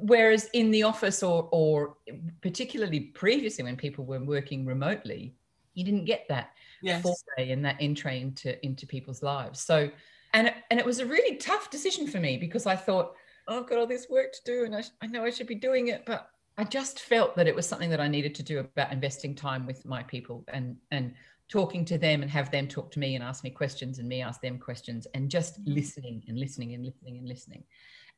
whereas 0.00 0.48
in 0.54 0.70
the 0.70 0.82
office 0.82 1.22
or 1.22 1.48
or 1.52 1.96
particularly 2.40 3.00
previously 3.00 3.62
when 3.64 3.76
people 3.76 4.04
were 4.04 4.18
working 4.18 4.66
remotely 4.66 5.34
you 5.78 5.84
didn't 5.84 6.04
get 6.04 6.26
that 6.28 6.50
yes. 6.82 7.02
foray 7.02 7.50
and 7.50 7.64
that 7.64 7.76
entry 7.80 8.20
into 8.20 8.64
into 8.64 8.86
people's 8.86 9.22
lives. 9.22 9.60
So, 9.60 9.90
and 10.34 10.52
and 10.70 10.78
it 10.80 10.84
was 10.84 10.98
a 10.98 11.06
really 11.06 11.36
tough 11.36 11.70
decision 11.70 12.06
for 12.06 12.18
me 12.18 12.36
because 12.36 12.66
I 12.66 12.76
thought, 12.76 13.14
oh, 13.46 13.60
I've 13.60 13.68
got 13.68 13.78
all 13.78 13.86
this 13.86 14.08
work 14.10 14.32
to 14.32 14.40
do, 14.44 14.64
and 14.64 14.74
I, 14.74 14.82
I 15.00 15.06
know 15.06 15.24
I 15.24 15.30
should 15.30 15.46
be 15.46 15.54
doing 15.54 15.88
it, 15.88 16.04
but 16.04 16.30
I 16.58 16.64
just 16.64 17.00
felt 17.00 17.36
that 17.36 17.46
it 17.46 17.54
was 17.54 17.66
something 17.66 17.90
that 17.90 18.00
I 18.00 18.08
needed 18.08 18.34
to 18.36 18.42
do 18.42 18.58
about 18.58 18.92
investing 18.92 19.34
time 19.34 19.66
with 19.66 19.84
my 19.84 20.02
people 20.02 20.44
and 20.48 20.76
and 20.90 21.14
talking 21.48 21.84
to 21.86 21.98
them 21.98 22.22
and 22.22 22.30
have 22.30 22.50
them 22.50 22.68
talk 22.68 22.90
to 22.92 22.98
me 22.98 23.14
and 23.14 23.24
ask 23.24 23.42
me 23.42 23.50
questions 23.50 23.98
and 23.98 24.08
me 24.08 24.22
ask 24.22 24.40
them 24.40 24.58
questions 24.58 25.06
and 25.14 25.30
just 25.30 25.60
mm-hmm. 25.60 25.74
listening 25.74 26.22
and 26.28 26.38
listening 26.38 26.74
and 26.74 26.84
listening 26.84 27.18
and 27.18 27.28
listening. 27.28 27.64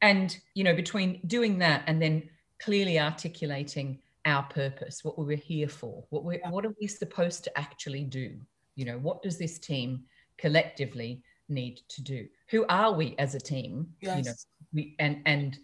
And 0.02 0.36
you 0.54 0.64
know, 0.64 0.74
between 0.74 1.20
doing 1.26 1.58
that 1.58 1.84
and 1.86 2.00
then 2.00 2.28
clearly 2.58 2.98
articulating 2.98 4.00
our 4.24 4.42
purpose, 4.44 5.04
what 5.04 5.18
we 5.18 5.24
were 5.24 5.34
here 5.34 5.68
for, 5.68 6.04
what 6.10 6.24
we 6.24 6.40
what 6.48 6.66
are 6.66 6.74
we 6.80 6.86
supposed 6.86 7.44
to 7.44 7.58
actually 7.58 8.04
do? 8.04 8.36
You 8.76 8.84
know, 8.84 8.98
what 8.98 9.22
does 9.22 9.38
this 9.38 9.58
team 9.58 10.04
collectively 10.38 11.22
need 11.48 11.80
to 11.88 12.02
do? 12.02 12.26
Who 12.50 12.64
are 12.68 12.92
we 12.92 13.14
as 13.18 13.34
a 13.34 13.40
team? 13.40 13.88
Yes. 14.00 14.16
You 14.16 14.24
know, 14.24 14.36
we 14.72 14.96
and 14.98 15.22
and 15.26 15.58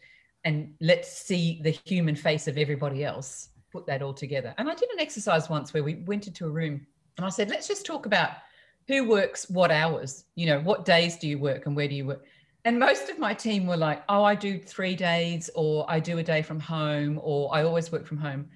and 0.45 0.75
let's 0.81 1.11
see 1.11 1.61
the 1.63 1.77
human 1.85 2.15
face 2.15 2.47
of 2.47 2.59
everybody 2.59 3.05
else. 3.05 3.49
Put 3.73 3.87
that 3.87 4.01
all 4.01 4.15
together. 4.15 4.55
And 4.59 4.71
I 4.71 4.75
did 4.75 4.89
an 4.91 5.01
exercise 5.01 5.49
once 5.49 5.75
where 5.75 5.83
we 5.83 5.97
went 5.97 6.29
into 6.29 6.47
a 6.47 6.51
room 6.51 6.87
and 7.17 7.25
I 7.25 7.29
said, 7.29 7.51
let's 7.51 7.69
just 7.69 7.87
talk 7.87 8.07
about 8.07 8.31
who 8.89 9.09
works 9.09 9.49
what 9.51 9.71
hours. 9.71 10.25
You 10.35 10.47
know, 10.47 10.61
what 10.61 10.85
days 10.85 11.17
do 11.17 11.29
you 11.29 11.39
work 11.39 11.67
and 11.67 11.75
where 11.75 11.89
do 11.89 11.95
you 11.95 12.07
work? 12.07 12.25
And 12.65 12.79
most 12.79 13.09
of 13.09 13.19
my 13.19 13.33
team 13.33 13.67
were 13.67 13.77
like, 13.77 14.03
oh, 14.09 14.25
I 14.25 14.35
do 14.35 14.59
three 14.59 14.97
days, 14.97 15.49
or 15.55 15.87
I 15.89 16.01
do 16.01 16.19
a 16.19 16.23
day 16.23 16.43
from 16.43 16.59
home, 16.59 17.21
or 17.23 17.55
I 17.55 17.63
always 17.63 17.93
work 17.93 18.05
from 18.05 18.19
home. 18.19 18.49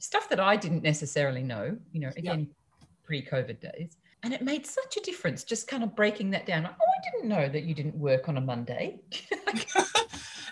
Stuff 0.00 0.28
that 0.28 0.38
I 0.38 0.54
didn't 0.54 0.82
necessarily 0.82 1.42
know, 1.42 1.74
you 1.90 2.00
know, 2.00 2.10
again, 2.14 2.40
yeah. 2.40 2.86
pre 3.04 3.24
COVID 3.24 3.60
days. 3.60 3.96
And 4.22 4.34
it 4.34 4.42
made 4.42 4.66
such 4.66 4.98
a 4.98 5.00
difference 5.00 5.44
just 5.44 5.66
kind 5.66 5.82
of 5.82 5.96
breaking 5.96 6.30
that 6.32 6.44
down. 6.44 6.64
Like, 6.64 6.74
oh, 6.78 6.84
I 6.84 7.10
didn't 7.10 7.28
know 7.28 7.48
that 7.48 7.64
you 7.64 7.74
didn't 7.74 7.94
work 7.94 8.28
on 8.28 8.36
a 8.36 8.40
Monday. 8.40 9.00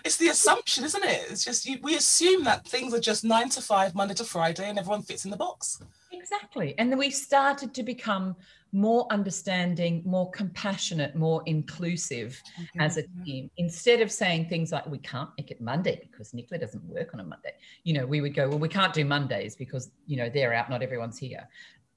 it's 0.03 0.17
the 0.17 0.29
assumption, 0.29 0.83
isn't 0.83 1.03
it? 1.03 1.27
It's 1.29 1.43
just 1.45 1.67
you, 1.67 1.77
we 1.83 1.95
assume 1.95 2.43
that 2.45 2.67
things 2.67 2.95
are 2.95 2.99
just 2.99 3.23
nine 3.23 3.49
to 3.49 3.61
five, 3.61 3.93
Monday 3.93 4.15
to 4.15 4.23
Friday, 4.23 4.69
and 4.69 4.79
everyone 4.79 5.03
fits 5.03 5.25
in 5.25 5.29
the 5.29 5.37
box. 5.37 5.79
Exactly. 6.23 6.73
And 6.77 6.89
then 6.89 6.97
we 6.97 7.09
started 7.09 7.73
to 7.73 7.83
become 7.83 8.35
more 8.71 9.05
understanding, 9.11 10.01
more 10.05 10.31
compassionate, 10.31 11.15
more 11.15 11.43
inclusive 11.45 12.41
mm-hmm. 12.59 12.81
as 12.81 12.97
a 12.97 13.03
team. 13.25 13.51
Instead 13.57 14.01
of 14.01 14.09
saying 14.09 14.47
things 14.47 14.71
like, 14.71 14.87
we 14.87 14.99
can't 14.99 15.29
make 15.37 15.51
it 15.51 15.59
Monday 15.59 16.07
because 16.09 16.33
Nicola 16.33 16.59
doesn't 16.59 16.83
work 16.85 17.13
on 17.13 17.19
a 17.19 17.23
Monday, 17.23 17.53
you 17.83 17.93
know, 17.93 18.05
we 18.05 18.21
would 18.21 18.33
go, 18.33 18.47
well, 18.47 18.57
we 18.57 18.69
can't 18.69 18.93
do 18.93 19.03
Mondays 19.03 19.55
because, 19.55 19.91
you 20.07 20.15
know, 20.15 20.29
they're 20.29 20.53
out, 20.53 20.69
not 20.69 20.81
everyone's 20.81 21.17
here. 21.17 21.47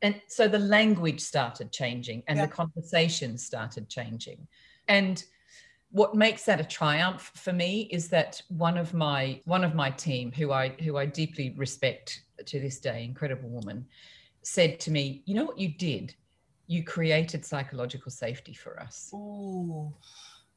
And 0.02 0.20
so 0.26 0.48
the 0.48 0.58
language 0.58 1.20
started 1.20 1.72
changing 1.72 2.24
and 2.26 2.36
yeah. 2.36 2.46
the 2.46 2.52
conversation 2.52 3.38
started 3.38 3.88
changing. 3.88 4.46
And 4.88 5.24
what 5.90 6.14
makes 6.14 6.44
that 6.44 6.60
a 6.60 6.64
triumph 6.64 7.30
for 7.34 7.52
me 7.52 7.88
is 7.92 8.08
that 8.08 8.42
one 8.48 8.76
of 8.76 8.92
my 8.92 9.40
one 9.44 9.64
of 9.64 9.74
my 9.74 9.88
team 9.90 10.32
who 10.32 10.52
I 10.52 10.70
who 10.80 10.98
I 10.98 11.06
deeply 11.06 11.54
respect 11.56 12.22
to 12.44 12.60
this 12.60 12.78
day, 12.80 13.04
incredible 13.04 13.48
woman, 13.48 13.86
said 14.46 14.80
to 14.80 14.90
me, 14.90 15.22
you 15.26 15.34
know 15.34 15.44
what 15.44 15.58
you 15.58 15.68
did? 15.68 16.14
you 16.66 16.82
created 16.82 17.44
psychological 17.44 18.10
safety 18.10 18.52
for 18.52 18.80
us. 18.80 19.10
Oh, 19.14 19.92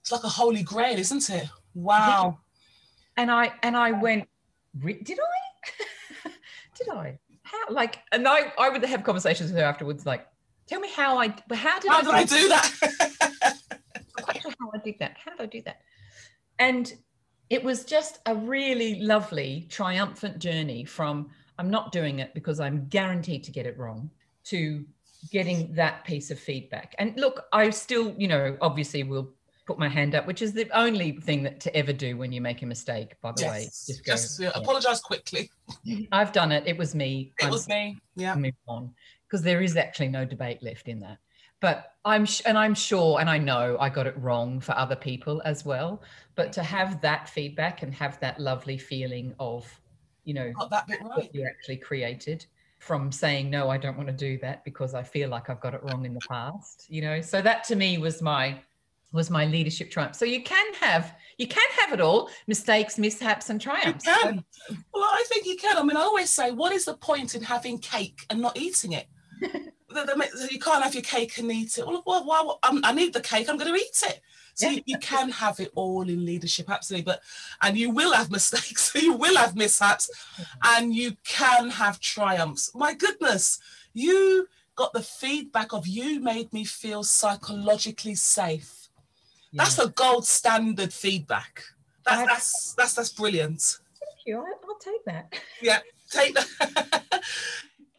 it's 0.02 0.12
like 0.12 0.24
a 0.24 0.30
holy 0.30 0.64
grail, 0.64 0.98
isn't 0.98 1.30
it? 1.30 1.48
Wow. 1.76 2.40
And 3.18 3.30
I 3.30 3.52
and 3.64 3.76
I 3.78 3.92
went, 3.92 4.28
did 4.82 5.20
I? 5.20 6.30
did 6.78 6.90
I? 6.90 7.20
How 7.44 7.58
like 7.70 8.00
and 8.12 8.28
I 8.28 8.52
I 8.58 8.70
would 8.70 8.84
have 8.84 9.04
conversations 9.04 9.52
with 9.52 9.60
her 9.60 9.66
afterwards, 9.66 10.06
like, 10.06 10.28
tell 10.68 10.80
me 10.80 10.90
how 10.90 11.18
I 11.18 11.28
how 11.54 11.80
did 11.80 11.92
how 11.92 12.00
I, 12.00 12.02
did 12.02 12.14
I 12.14 12.24
do 12.24 12.50
that? 12.50 12.72
I'm 14.18 14.24
quite 14.24 14.42
sure 14.42 14.54
how 14.60 14.72
I 14.74 14.78
did 14.80 14.96
that. 15.00 15.18
How 15.24 15.32
did 15.32 15.42
I 15.42 15.46
do 15.46 15.62
that? 15.64 15.82
And 16.58 16.92
it 17.50 17.64
was 17.64 17.84
just 17.84 18.20
a 18.26 18.36
really 18.36 19.02
lovely, 19.02 19.68
triumphant 19.70 20.40
journey 20.40 20.86
from 20.86 21.30
I'm 21.60 21.70
not 21.70 21.92
doing 21.92 22.20
it 22.20 22.34
because 22.34 22.60
I'm 22.60 22.88
guaranteed 22.88 23.44
to 23.44 23.52
get 23.52 23.66
it 23.66 23.78
wrong 23.78 24.10
to 24.46 24.86
getting 25.30 25.74
that 25.76 26.06
piece 26.06 26.32
of 26.32 26.40
feedback. 26.40 26.96
And 26.98 27.16
look, 27.18 27.46
I 27.52 27.70
still, 27.72 28.16
you 28.18 28.30
know, 28.30 28.58
obviously 28.62 29.04
will 29.04 29.30
put 29.68 29.78
my 29.78 29.90
hand 29.90 30.16
up, 30.16 30.26
which 30.26 30.42
is 30.42 30.54
the 30.54 30.68
only 30.74 31.12
thing 31.12 31.44
that 31.44 31.60
to 31.60 31.76
ever 31.76 31.94
do 31.94 32.18
when 32.18 32.32
you 32.32 32.42
make 32.42 32.62
a 32.62 32.66
mistake, 32.66 33.20
by 33.22 33.34
the 33.34 33.42
yes. 33.42 33.52
way. 33.52 33.64
Just, 33.66 34.06
go, 34.06 34.12
just 34.14 34.40
yeah. 34.40 34.52
apologize 34.56 35.02
quickly. 35.02 35.52
I've 36.12 36.32
done 36.32 36.52
it. 36.52 36.64
It 36.66 36.78
was 36.78 36.96
me. 36.96 37.34
It 37.40 37.46
I'm 37.46 37.52
was 37.52 37.68
me. 37.68 38.00
Yeah. 38.16 38.36
Move 38.36 38.54
on. 38.68 38.92
Because 39.28 39.44
there 39.44 39.62
is 39.62 39.76
actually 39.76 40.08
no 40.08 40.26
debate 40.26 40.64
left 40.64 40.88
in 40.88 41.02
that. 41.02 41.18
But 41.60 41.94
I'm 42.06 42.26
and 42.46 42.58
I'm 42.58 42.74
sure 42.74 43.20
and 43.20 43.30
I 43.30 43.38
know 43.38 43.78
I 43.82 43.90
got 43.90 44.08
it 44.08 44.18
wrong 44.18 44.62
for 44.62 44.76
other 44.78 44.96
people 44.96 45.42
as 45.44 45.66
well. 45.66 46.02
But 46.36 46.54
to 46.54 46.64
have 46.64 47.02
that 47.02 47.28
feedback 47.28 47.84
and 47.84 47.94
have 47.94 48.18
that 48.22 48.40
lovely 48.40 48.78
feeling 48.78 49.36
of, 49.40 49.68
you 50.30 50.36
know, 50.36 50.52
got 50.52 50.70
that 50.70 50.88
bit 50.88 51.00
right. 51.02 51.28
you 51.34 51.44
actually 51.44 51.76
created 51.76 52.46
from 52.78 53.12
saying 53.12 53.50
no 53.50 53.68
i 53.68 53.78
don't 53.78 53.98
want 53.98 54.08
to 54.08 54.14
do 54.14 54.38
that 54.38 54.64
because 54.64 54.94
i 54.94 55.02
feel 55.02 55.28
like 55.28 55.50
i've 55.50 55.60
got 55.60 55.74
it 55.74 55.82
wrong 55.84 56.06
in 56.06 56.14
the 56.14 56.22
past 56.30 56.86
you 56.88 57.02
know? 57.02 57.20
So 57.20 57.42
that 57.42 57.64
to 57.66 57.76
me 57.76 57.98
was 57.98 58.22
my 58.22 58.60
was 59.12 59.32
my 59.32 59.46
leadership 59.46 59.90
triumph. 59.90 60.16
So 60.16 60.26
you 60.26 60.44
can 60.44 60.74
have 60.76 61.16
you 61.40 61.48
can 61.48 61.68
have 61.80 61.94
it 61.94 62.00
all 62.00 62.30
mistakes 62.46 63.00
mishaps 63.00 63.50
and 63.50 63.60
triumphs. 63.60 64.06
you 64.06 64.14
can. 64.22 64.44
well 64.94 65.04
i 65.04 65.26
think 65.30 65.48
you 65.48 65.58
can. 65.58 65.78
I 65.78 65.82
mean 65.82 65.98
i 65.98 66.02
always 66.02 66.30
say 66.30 66.52
what 66.52 66.72
is 66.74 66.86
the 66.86 66.94
point 66.94 67.34
in 67.34 67.42
having 67.42 67.80
cake 67.80 68.20
and 68.30 68.40
not 68.40 68.56
eating 68.56 68.94
it? 68.94 69.08
You 70.52 70.60
can't 70.60 70.84
have 70.84 70.94
your 70.94 71.02
cake 71.02 71.40
and 71.40 71.52
eat 71.52 71.80
it. 71.80 71.88
Well, 71.88 72.04
well, 72.06 72.24
well 72.28 72.60
i 72.62 72.94
need 72.94 73.12
the 73.12 73.22
cake 73.22 73.50
i'm 73.50 73.58
going 73.58 73.74
to 73.74 73.80
eat 73.80 74.04
it 74.06 74.22
so 74.60 74.70
you, 74.70 74.82
you, 74.86 74.98
can 74.98 75.30
have 75.30 75.60
it 75.60 75.72
all 75.74 76.02
in 76.02 76.26
leadership, 76.26 76.70
absolutely. 76.70 77.06
But 77.06 77.22
and 77.62 77.78
you 77.78 77.92
will 77.92 78.14
have 78.14 78.30
mistakes, 78.30 78.94
you 79.02 79.14
will 79.14 79.38
have 79.38 79.56
mishaps, 79.56 80.10
and 80.64 80.94
you 80.94 81.16
can 81.24 81.70
have 81.70 82.00
triumphs. 82.00 82.72
My 82.76 82.94
goodness, 82.94 83.60
you 83.94 84.48
got 84.76 84.92
the 84.94 85.02
feedback 85.02 85.74
of 85.74 85.88
you 85.88 86.20
made 86.20 86.52
me 86.52 86.66
feel 86.66 87.04
psychologically 87.04 88.16
safe. 88.16 88.90
Yeah. 89.52 89.64
That's 89.64 89.76
the 89.76 89.88
gold 89.90 90.26
standard 90.28 90.94
feedback. 90.94 91.64
That's 92.06 92.28
that's 92.28 92.74
that's 92.76 92.94
that's 92.96 93.10
brilliant. 93.10 93.62
Thank 93.62 94.26
you. 94.26 94.40
I, 94.40 94.54
will 94.66 94.76
take 94.80 95.06
that. 95.06 95.34
Yeah, 95.62 95.80
take 96.10 96.34
that. 96.36 97.04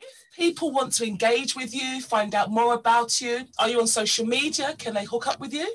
if 0.01 0.37
people 0.37 0.73
want 0.73 0.93
to 0.95 1.07
engage 1.07 1.57
with 1.57 1.75
you, 1.75 2.03
find 2.03 2.35
out 2.35 2.51
more 2.51 2.75
about 2.75 3.21
you, 3.21 3.47
are 3.59 3.69
you 3.69 3.81
on 3.81 3.87
social 3.87 4.27
media? 4.27 4.75
Can 4.79 4.95
they 4.95 5.05
hook 5.05 5.27
up 5.27 5.41
with 5.41 5.55
you? 5.55 5.75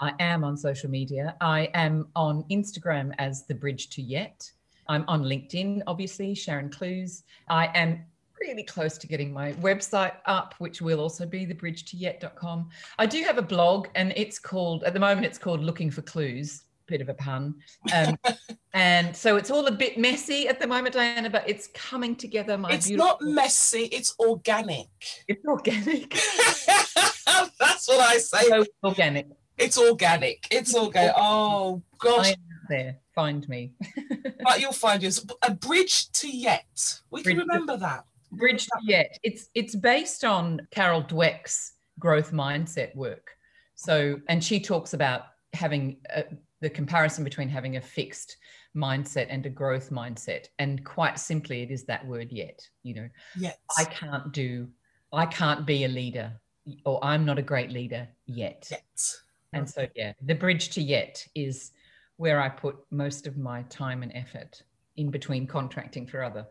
I 0.00 0.12
am 0.20 0.44
on 0.44 0.56
social 0.56 0.90
media. 0.90 1.36
I 1.40 1.70
am 1.74 2.08
on 2.14 2.44
Instagram 2.50 3.14
as 3.18 3.46
The 3.46 3.54
Bridge 3.54 3.88
to 3.90 4.02
Yet. 4.02 4.50
I'm 4.88 5.04
on 5.08 5.22
LinkedIn, 5.22 5.82
obviously, 5.86 6.34
Sharon 6.34 6.68
Clews. 6.68 7.22
I 7.48 7.66
am 7.74 8.04
really 8.40 8.62
close 8.62 8.98
to 8.98 9.06
getting 9.06 9.32
my 9.32 9.52
website 9.54 10.12
up, 10.26 10.54
which 10.58 10.82
will 10.82 11.00
also 11.00 11.26
be 11.26 11.46
thebridgetoyet.com. 11.46 12.68
I 12.98 13.06
do 13.06 13.22
have 13.22 13.38
a 13.38 13.42
blog, 13.42 13.88
and 13.94 14.12
it's 14.16 14.38
called, 14.38 14.84
at 14.84 14.92
the 14.92 15.00
moment, 15.00 15.26
it's 15.26 15.38
called 15.38 15.62
Looking 15.62 15.90
for 15.90 16.02
Clues. 16.02 16.62
Bit 16.86 17.00
of 17.00 17.08
a 17.08 17.14
pun. 17.14 17.54
Um, 17.92 18.16
and 18.74 19.16
so 19.16 19.36
it's 19.36 19.50
all 19.50 19.66
a 19.66 19.72
bit 19.72 19.98
messy 19.98 20.46
at 20.46 20.60
the 20.60 20.66
moment, 20.66 20.94
Diana, 20.94 21.30
but 21.30 21.48
it's 21.48 21.68
coming 21.68 22.14
together. 22.14 22.56
My 22.58 22.70
it's 22.70 22.86
beautiful... 22.86 23.18
not 23.22 23.22
messy, 23.22 23.84
it's 23.86 24.14
organic. 24.20 24.86
It's 25.26 25.44
organic. 25.46 26.10
That's 27.58 27.88
what 27.88 28.00
I 28.00 28.18
say. 28.18 28.48
So 28.48 28.64
organic. 28.84 29.26
It's 29.58 29.78
organic. 29.78 30.46
It's 30.50 30.74
organic. 30.74 31.14
Oh 31.18 31.82
gosh. 31.98 32.34
there. 32.68 32.98
Find 33.14 33.48
me. 33.48 33.72
but 34.42 34.60
you'll 34.60 34.72
find 34.72 35.04
us 35.04 35.24
a 35.42 35.54
bridge 35.54 36.10
to 36.12 36.28
yet. 36.28 37.00
We 37.10 37.22
bridge 37.22 37.36
can 37.36 37.46
remember 37.46 37.74
to, 37.74 37.80
that. 37.80 38.04
Bridge 38.32 38.66
to 38.66 38.78
yet. 38.82 39.18
It's 39.22 39.48
it's 39.54 39.74
based 39.74 40.24
on 40.24 40.66
Carol 40.70 41.02
Dweck's 41.02 41.72
growth 41.98 42.32
mindset 42.32 42.94
work. 42.94 43.30
So, 43.74 44.20
and 44.28 44.42
she 44.42 44.60
talks 44.60 44.94
about 44.94 45.22
having 45.52 45.98
a, 46.14 46.24
the 46.60 46.70
comparison 46.70 47.24
between 47.24 47.48
having 47.48 47.76
a 47.76 47.80
fixed 47.80 48.36
mindset 48.76 49.26
and 49.30 49.44
a 49.46 49.50
growth 49.50 49.90
mindset. 49.90 50.46
And 50.58 50.84
quite 50.84 51.18
simply, 51.18 51.62
it 51.62 51.70
is 51.70 51.84
that 51.84 52.06
word 52.06 52.28
yet. 52.30 52.60
You 52.82 52.94
know, 52.94 53.08
yes. 53.38 53.56
I 53.78 53.84
can't 53.84 54.32
do. 54.32 54.68
I 55.12 55.24
can't 55.24 55.64
be 55.64 55.84
a 55.84 55.88
leader 55.88 56.40
or 56.84 57.02
I'm 57.04 57.24
not 57.24 57.38
a 57.38 57.42
great 57.42 57.70
leader 57.70 58.08
yet. 58.26 58.68
Yet. 58.70 58.82
And 59.58 59.68
so, 59.68 59.86
yeah, 59.94 60.12
the 60.22 60.34
bridge 60.34 60.70
to 60.70 60.82
yet 60.82 61.26
is 61.34 61.72
where 62.16 62.40
I 62.40 62.48
put 62.48 62.76
most 62.90 63.26
of 63.26 63.36
my 63.36 63.62
time 63.64 64.02
and 64.02 64.12
effort 64.14 64.62
in 64.96 65.10
between 65.10 65.46
contracting 65.46 66.06
for 66.06 66.22
other 66.22 66.46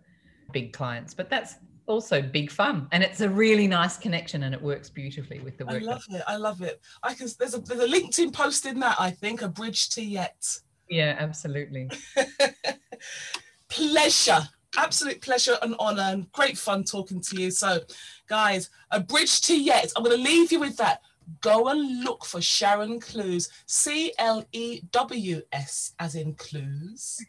big 0.52 0.74
clients. 0.74 1.14
But 1.14 1.30
that's 1.30 1.56
also 1.88 2.22
big 2.22 2.50
fun 2.50 2.88
and 2.92 3.04
it's 3.04 3.22
a 3.22 3.30
really 3.30 3.68
nice 3.68 3.98
connection 3.98 4.44
and 4.44 4.56
it 4.56 4.62
works 4.62 4.90
beautifully 4.90 5.40
with 5.40 5.58
the 5.58 5.66
work. 5.66 5.84
I 5.84 5.86
love 5.86 6.04
it. 6.10 6.22
I 6.28 6.36
love 6.36 6.62
it. 6.62 6.82
I 7.04 7.14
can 7.14 7.28
there's 7.38 7.54
a 7.54 7.60
there's 7.60 7.80
a 7.80 7.88
LinkedIn 7.88 8.34
post 8.34 8.66
in 8.66 8.80
that, 8.80 8.96
I 9.00 9.12
think, 9.12 9.42
a 9.42 9.48
bridge 9.48 9.90
to 9.90 10.02
yet. 10.02 10.48
Yeah, 10.90 11.16
absolutely. 11.18 11.90
pleasure. 13.70 14.42
Absolute 14.78 15.22
pleasure 15.22 15.58
and 15.62 15.76
honor 15.80 16.02
and 16.02 16.32
great 16.34 16.58
fun 16.58 16.84
talking 16.84 17.22
to 17.22 17.40
you. 17.40 17.50
So, 17.50 17.80
guys, 18.28 18.70
a 18.92 19.00
bridge 19.00 19.42
to 19.42 19.58
yet. 19.58 19.92
I'm 19.96 20.04
going 20.04 20.18
to 20.18 20.22
leave 20.22 20.52
you 20.52 20.60
with 20.60 20.76
that. 20.78 21.02
Go 21.42 21.70
and 21.70 22.04
look 22.04 22.26
for 22.26 22.42
Sharon 22.42 23.00
Clews, 23.00 23.50
C 23.66 24.14
L 24.18 24.46
E 24.52 24.82
W 24.92 25.42
S, 25.52 25.94
as 26.00 26.16
in 26.16 26.34
clues. 26.36 27.24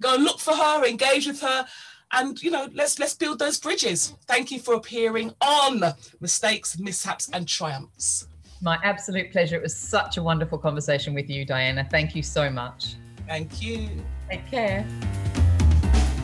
Go 0.00 0.14
and 0.14 0.24
look 0.24 0.38
for 0.38 0.54
her, 0.54 0.84
engage 0.84 1.26
with 1.26 1.40
her, 1.40 1.66
and 2.12 2.40
you 2.42 2.50
know, 2.50 2.68
let's 2.74 2.98
let's 2.98 3.14
build 3.14 3.38
those 3.38 3.58
bridges. 3.58 4.14
Thank 4.26 4.50
you 4.50 4.58
for 4.58 4.74
appearing 4.74 5.32
on 5.40 5.82
Mistakes, 6.20 6.78
Mishaps, 6.78 7.28
and 7.32 7.46
Triumphs. 7.46 8.28
My 8.62 8.78
absolute 8.82 9.32
pleasure. 9.32 9.56
It 9.56 9.62
was 9.62 9.76
such 9.76 10.16
a 10.16 10.22
wonderful 10.22 10.58
conversation 10.58 11.14
with 11.14 11.28
you, 11.28 11.44
Diana. 11.44 11.86
Thank 11.90 12.14
you 12.14 12.22
so 12.22 12.48
much. 12.48 12.94
Thank 13.26 13.60
you. 13.60 13.88
Take 14.30 14.46
care. 14.50 14.86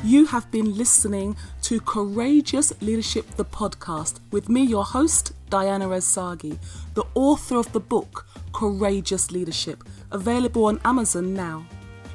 You 0.04 0.26
have 0.26 0.50
been 0.50 0.76
listening 0.76 1.36
to 1.62 1.80
Courageous 1.80 2.72
Leadership, 2.82 3.24
the 3.36 3.44
podcast, 3.44 4.18
with 4.32 4.48
me, 4.48 4.64
your 4.64 4.84
host, 4.84 5.32
Diana 5.48 5.86
Osagie, 5.86 6.58
the 6.94 7.04
author 7.14 7.56
of 7.56 7.72
the 7.72 7.78
book 7.78 8.26
Courageous 8.52 9.30
Leadership, 9.30 9.84
available 10.10 10.64
on 10.64 10.80
Amazon 10.84 11.34
now. 11.34 11.64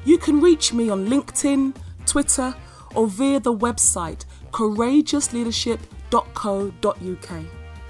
You 0.04 0.18
can 0.18 0.42
reach 0.42 0.74
me 0.74 0.90
on 0.90 1.06
LinkedIn, 1.06 1.74
Twitter, 2.04 2.54
or 2.94 3.06
via 3.06 3.40
the 3.40 3.56
website 3.56 4.26
courageousleadership.co.uk. 4.52 7.44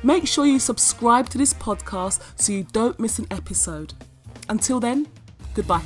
Make 0.05 0.29
sure 0.29 0.47
you 0.47 0.61
subscribe 0.61 1.29
to 1.31 1.39
this 1.39 1.55
podcast 1.55 2.21
so 2.41 2.53
you 2.53 2.63
don't 2.73 3.01
miss 3.01 3.19
an 3.19 3.27
episode. 3.33 3.95
Until 4.49 4.79
then, 4.79 5.09
goodbye. 5.55 5.83